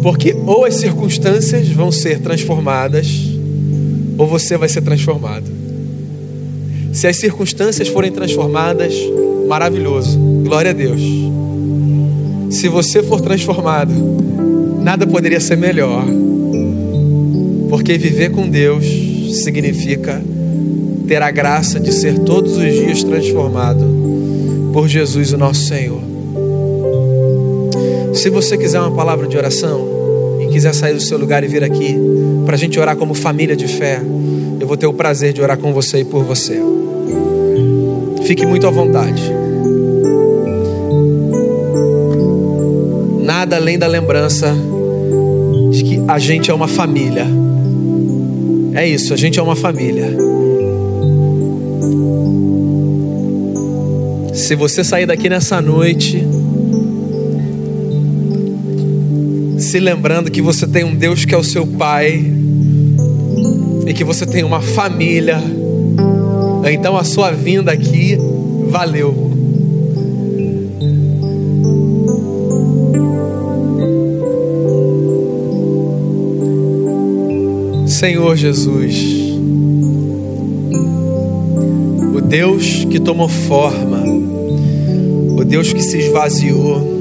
Porque 0.02 0.36
ou 0.46 0.66
as 0.66 0.76
circunstâncias 0.76 1.68
vão 1.70 1.92
ser 1.92 2.20
transformadas, 2.20 3.08
ou 4.18 4.28
você 4.28 4.58
vai 4.58 4.68
ser 4.68 4.82
transformado. 4.82 5.46
Se 6.94 7.08
as 7.08 7.18
circunstâncias 7.18 7.88
forem 7.88 8.12
transformadas, 8.12 8.94
maravilhoso, 9.48 10.18
glória 10.44 10.72
a 10.72 10.74
Deus. 10.74 11.02
Se 12.50 12.68
você 12.68 13.02
for 13.02 13.22
transformado, 13.22 13.94
nada 14.82 15.08
poderia 15.08 15.40
ser 15.40 15.56
melhor, 15.56 16.06
porque 17.70 17.98
viver 17.98 18.32
com 18.32 18.50
Deus 18.50 18.86
significa 19.42 20.22
ter 21.08 21.22
a 21.22 21.32
graça 21.32 21.80
de 21.80 21.94
ser 21.94 22.20
todos 22.20 22.58
os 22.58 22.74
dias 22.74 23.04
transformado 23.04 23.86
por 24.74 24.88
Jesus, 24.88 25.32
o 25.34 25.38
nosso 25.38 25.66
Senhor. 25.66 26.11
Se 28.14 28.30
você 28.30 28.58
quiser 28.58 28.80
uma 28.80 28.92
palavra 28.92 29.28
de 29.28 29.38
oração 29.38 29.88
e 30.42 30.48
quiser 30.48 30.74
sair 30.74 30.94
do 30.94 31.00
seu 31.00 31.18
lugar 31.18 31.44
e 31.44 31.48
vir 31.48 31.64
aqui 31.64 31.96
para 32.46 32.56
a 32.56 32.58
gente 32.58 32.80
orar 32.80 32.96
como 32.96 33.14
família 33.14 33.56
de 33.56 33.68
fé, 33.68 34.02
eu 34.60 34.68
vou 34.68 34.78
ter 34.78 34.86
o 34.86 34.94
prazer 34.94 35.34
de 35.34 35.42
orar 35.42 35.58
com 35.58 35.74
você 35.74 36.00
e 36.00 36.06
por 36.06 36.24
você. 36.24 36.62
Fique 38.24 38.46
muito 38.46 38.68
à 38.68 38.70
vontade. 38.70 39.22
Nada 43.22 43.56
além 43.56 43.80
da 43.80 43.88
lembrança 43.88 44.54
de 45.72 45.84
que 45.84 46.02
a 46.08 46.20
gente 46.20 46.52
é 46.52 46.54
uma 46.54 46.68
família. 46.68 47.26
É 48.74 48.88
isso, 48.88 49.14
a 49.14 49.18
gente 49.18 49.40
é 49.40 49.42
uma 49.42 49.56
família. 49.56 50.16
Se 54.34 54.56
você 54.56 54.84
sair 54.84 55.06
daqui 55.06 55.30
nessa 55.30 55.62
noite, 55.62 56.26
se 59.62 59.80
lembrando 59.80 60.32
que 60.32 60.42
você 60.42 60.66
tem 60.66 60.84
um 60.84 60.96
Deus 60.96 61.24
que 61.24 61.36
é 61.36 61.38
o 61.38 61.44
seu 61.44 61.68
Pai 61.68 62.26
e 63.86 63.94
que 63.94 64.04
você 64.04 64.26
tem 64.26 64.44
uma 64.44 64.62
família, 64.62 65.42
então 66.72 66.98
a 66.98 67.04
sua 67.04 67.32
vinda 67.32 67.72
aqui 67.72 68.18
valeu. 68.68 69.32
Senhor 77.88 78.36
Jesus, 78.36 78.96
o 82.16 82.22
Deus 82.22 82.86
que 82.86 83.00
tomou 83.00 83.30
forma, 83.30 84.04
o 85.38 85.44
Deus 85.44 85.72
que 85.72 85.84
se 85.84 86.00
esvaziou, 86.00 87.01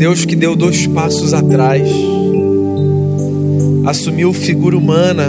Deus 0.00 0.24
que 0.24 0.34
deu 0.34 0.56
dois 0.56 0.86
passos 0.86 1.34
atrás, 1.34 1.86
assumiu 3.84 4.32
figura 4.32 4.74
humana, 4.74 5.28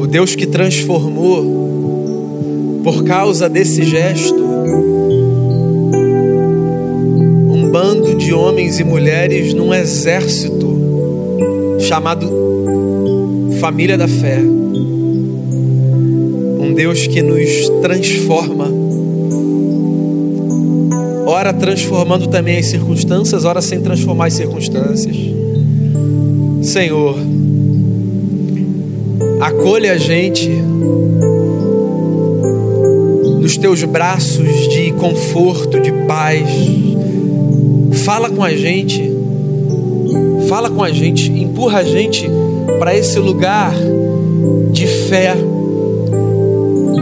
o 0.00 0.06
Deus 0.06 0.34
que 0.34 0.46
transformou, 0.46 2.80
por 2.82 3.04
causa 3.04 3.46
desse 3.46 3.84
gesto, 3.84 4.42
um 7.52 7.68
bando 7.70 8.14
de 8.14 8.32
homens 8.32 8.80
e 8.80 8.84
mulheres 8.84 9.52
num 9.52 9.74
exército 9.74 11.76
chamado 11.78 12.26
Família 13.60 13.98
da 13.98 14.08
Fé 14.08 14.61
Deus 16.72 17.06
que 17.06 17.22
nos 17.22 17.68
transforma, 17.80 18.68
ora 21.26 21.52
transformando 21.52 22.26
também 22.26 22.58
as 22.58 22.66
circunstâncias, 22.66 23.44
ora 23.44 23.60
sem 23.60 23.80
transformar 23.80 24.26
as 24.26 24.34
circunstâncias. 24.34 25.16
Senhor, 26.62 27.16
acolha 29.40 29.92
a 29.92 29.96
gente 29.98 30.48
nos 33.40 33.56
teus 33.56 33.82
braços 33.84 34.68
de 34.68 34.92
conforto, 34.92 35.80
de 35.80 35.92
paz. 36.06 36.48
Fala 38.04 38.30
com 38.30 38.42
a 38.42 38.54
gente, 38.54 39.12
fala 40.48 40.70
com 40.70 40.82
a 40.82 40.90
gente, 40.90 41.30
empurra 41.30 41.80
a 41.80 41.84
gente 41.84 42.28
para 42.78 42.96
esse 42.96 43.18
lugar 43.18 43.74
de 44.70 44.86
fé 44.86 45.36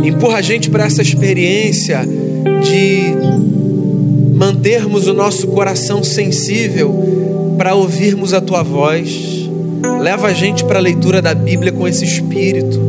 empurra 0.04 0.38
a 0.38 0.42
gente 0.42 0.70
para 0.70 0.84
essa 0.84 1.02
experiência 1.02 2.00
de 2.62 3.14
mantermos 4.34 5.06
o 5.06 5.14
nosso 5.14 5.48
coração 5.48 6.02
sensível 6.02 7.54
para 7.58 7.74
ouvirmos 7.74 8.32
a 8.32 8.40
tua 8.40 8.62
voz. 8.62 9.48
Leva 10.00 10.28
a 10.28 10.32
gente 10.32 10.64
para 10.64 10.78
a 10.78 10.82
leitura 10.82 11.20
da 11.20 11.34
Bíblia 11.34 11.72
com 11.72 11.86
esse 11.86 12.04
espírito 12.04 12.80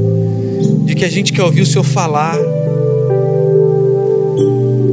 de 0.86 0.96
que 0.96 1.04
a 1.04 1.10
gente 1.10 1.34
quer 1.34 1.44
ouvir 1.44 1.62
o 1.62 1.66
Senhor 1.66 1.84
falar 1.84 2.38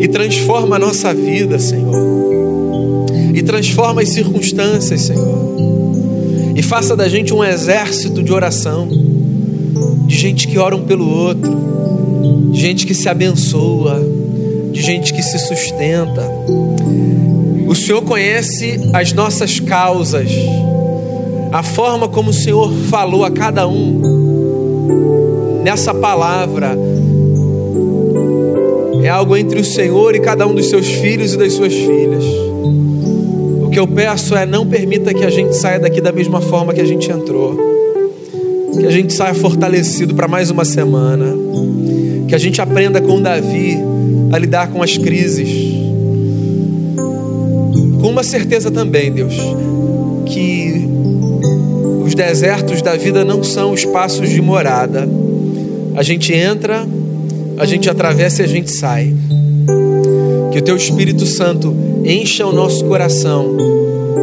e 0.00 0.08
transforma 0.08 0.76
a 0.76 0.78
nossa 0.78 1.12
vida, 1.12 1.58
Senhor. 1.58 1.94
E 3.34 3.42
transforma 3.42 4.02
as 4.02 4.08
circunstâncias, 4.08 5.02
Senhor. 5.02 5.56
E 6.56 6.62
faça 6.62 6.96
da 6.96 7.08
gente 7.08 7.32
um 7.32 7.44
exército 7.44 8.22
de 8.22 8.32
oração, 8.32 8.88
de 10.06 10.16
gente 10.16 10.48
que 10.48 10.58
oram 10.58 10.82
pelo 10.82 11.08
outro, 11.08 11.77
de 12.50 12.60
gente 12.60 12.86
que 12.86 12.94
se 12.94 13.08
abençoa, 13.08 14.00
de 14.72 14.80
gente 14.80 15.12
que 15.12 15.22
se 15.22 15.38
sustenta. 15.38 16.28
O 17.66 17.74
Senhor 17.74 18.02
conhece 18.02 18.80
as 18.92 19.12
nossas 19.12 19.60
causas, 19.60 20.30
a 21.52 21.62
forma 21.62 22.08
como 22.08 22.30
o 22.30 22.34
Senhor 22.34 22.72
falou 22.88 23.24
a 23.24 23.30
cada 23.30 23.66
um 23.68 25.60
nessa 25.62 25.92
palavra. 25.92 26.76
É 29.02 29.08
algo 29.08 29.36
entre 29.36 29.60
o 29.60 29.64
Senhor 29.64 30.14
e 30.14 30.20
cada 30.20 30.46
um 30.46 30.54
dos 30.54 30.66
seus 30.66 30.86
filhos 30.86 31.34
e 31.34 31.36
das 31.36 31.52
suas 31.52 31.72
filhas. 31.72 32.24
O 33.62 33.70
que 33.70 33.78
eu 33.78 33.86
peço 33.86 34.34
é 34.34 34.44
não 34.44 34.66
permita 34.66 35.14
que 35.14 35.24
a 35.24 35.30
gente 35.30 35.54
saia 35.54 35.78
daqui 35.78 36.00
da 36.00 36.10
mesma 36.10 36.40
forma 36.40 36.72
que 36.74 36.80
a 36.80 36.86
gente 36.86 37.10
entrou. 37.10 37.56
Que 38.78 38.86
a 38.86 38.90
gente 38.90 39.12
saia 39.12 39.34
fortalecido 39.34 40.14
para 40.14 40.26
mais 40.26 40.50
uma 40.50 40.64
semana 40.64 41.47
que 42.28 42.34
a 42.34 42.38
gente 42.38 42.60
aprenda 42.60 43.00
com 43.00 43.20
Davi 43.20 43.78
a 44.30 44.38
lidar 44.38 44.68
com 44.68 44.82
as 44.82 44.98
crises. 44.98 45.48
Com 48.00 48.10
uma 48.10 48.22
certeza 48.22 48.70
também, 48.70 49.10
Deus, 49.10 49.34
que 50.26 50.86
os 52.04 52.14
desertos 52.14 52.82
da 52.82 52.94
vida 52.96 53.24
não 53.24 53.42
são 53.42 53.74
espaços 53.74 54.28
de 54.28 54.42
morada. 54.42 55.08
A 55.96 56.02
gente 56.02 56.32
entra, 56.32 56.86
a 57.56 57.64
gente 57.64 57.88
atravessa 57.88 58.42
e 58.42 58.44
a 58.44 58.48
gente 58.48 58.70
sai. 58.70 59.14
Que 60.52 60.58
o 60.58 60.62
Teu 60.62 60.76
Espírito 60.76 61.24
Santo 61.24 61.74
encha 62.04 62.46
o 62.46 62.52
nosso 62.52 62.84
coração 62.84 63.56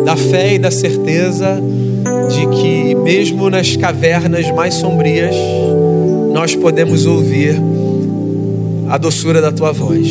da 0.06 0.16
fé 0.16 0.54
e 0.54 0.60
da 0.60 0.70
certeza 0.70 1.60
de 2.30 2.48
que, 2.48 2.96
mesmo 2.96 3.50
nas 3.50 3.76
cavernas 3.76 4.50
mais 4.52 4.76
sombrias, 4.76 5.36
nós 6.34 6.56
podemos 6.56 7.06
ouvir 7.06 7.56
a 8.90 8.98
doçura 8.98 9.42
da 9.42 9.52
tua 9.52 9.72
voz. 9.72 10.08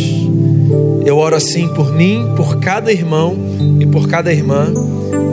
Eu 1.04 1.18
oro 1.18 1.36
assim 1.36 1.68
por 1.68 1.92
mim, 1.92 2.32
por 2.36 2.58
cada 2.58 2.92
irmão 2.92 3.36
e 3.78 3.86
por 3.86 4.08
cada 4.08 4.32
irmã, 4.32 4.72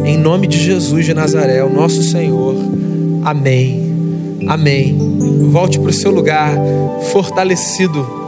em 0.06 0.18
nome 0.18 0.48
de 0.48 0.58
Jesus 0.58 1.06
de 1.06 1.14
Nazaré, 1.14 1.64
o 1.64 1.74
nosso 1.74 2.04
Senhor. 2.04 2.56
Amém. 3.24 3.92
Amém. 4.48 4.98
Volte 5.50 5.80
para 5.80 5.90
o 5.90 5.94
seu 5.94 6.12
lugar 6.12 6.54
fortalecido 7.12 8.21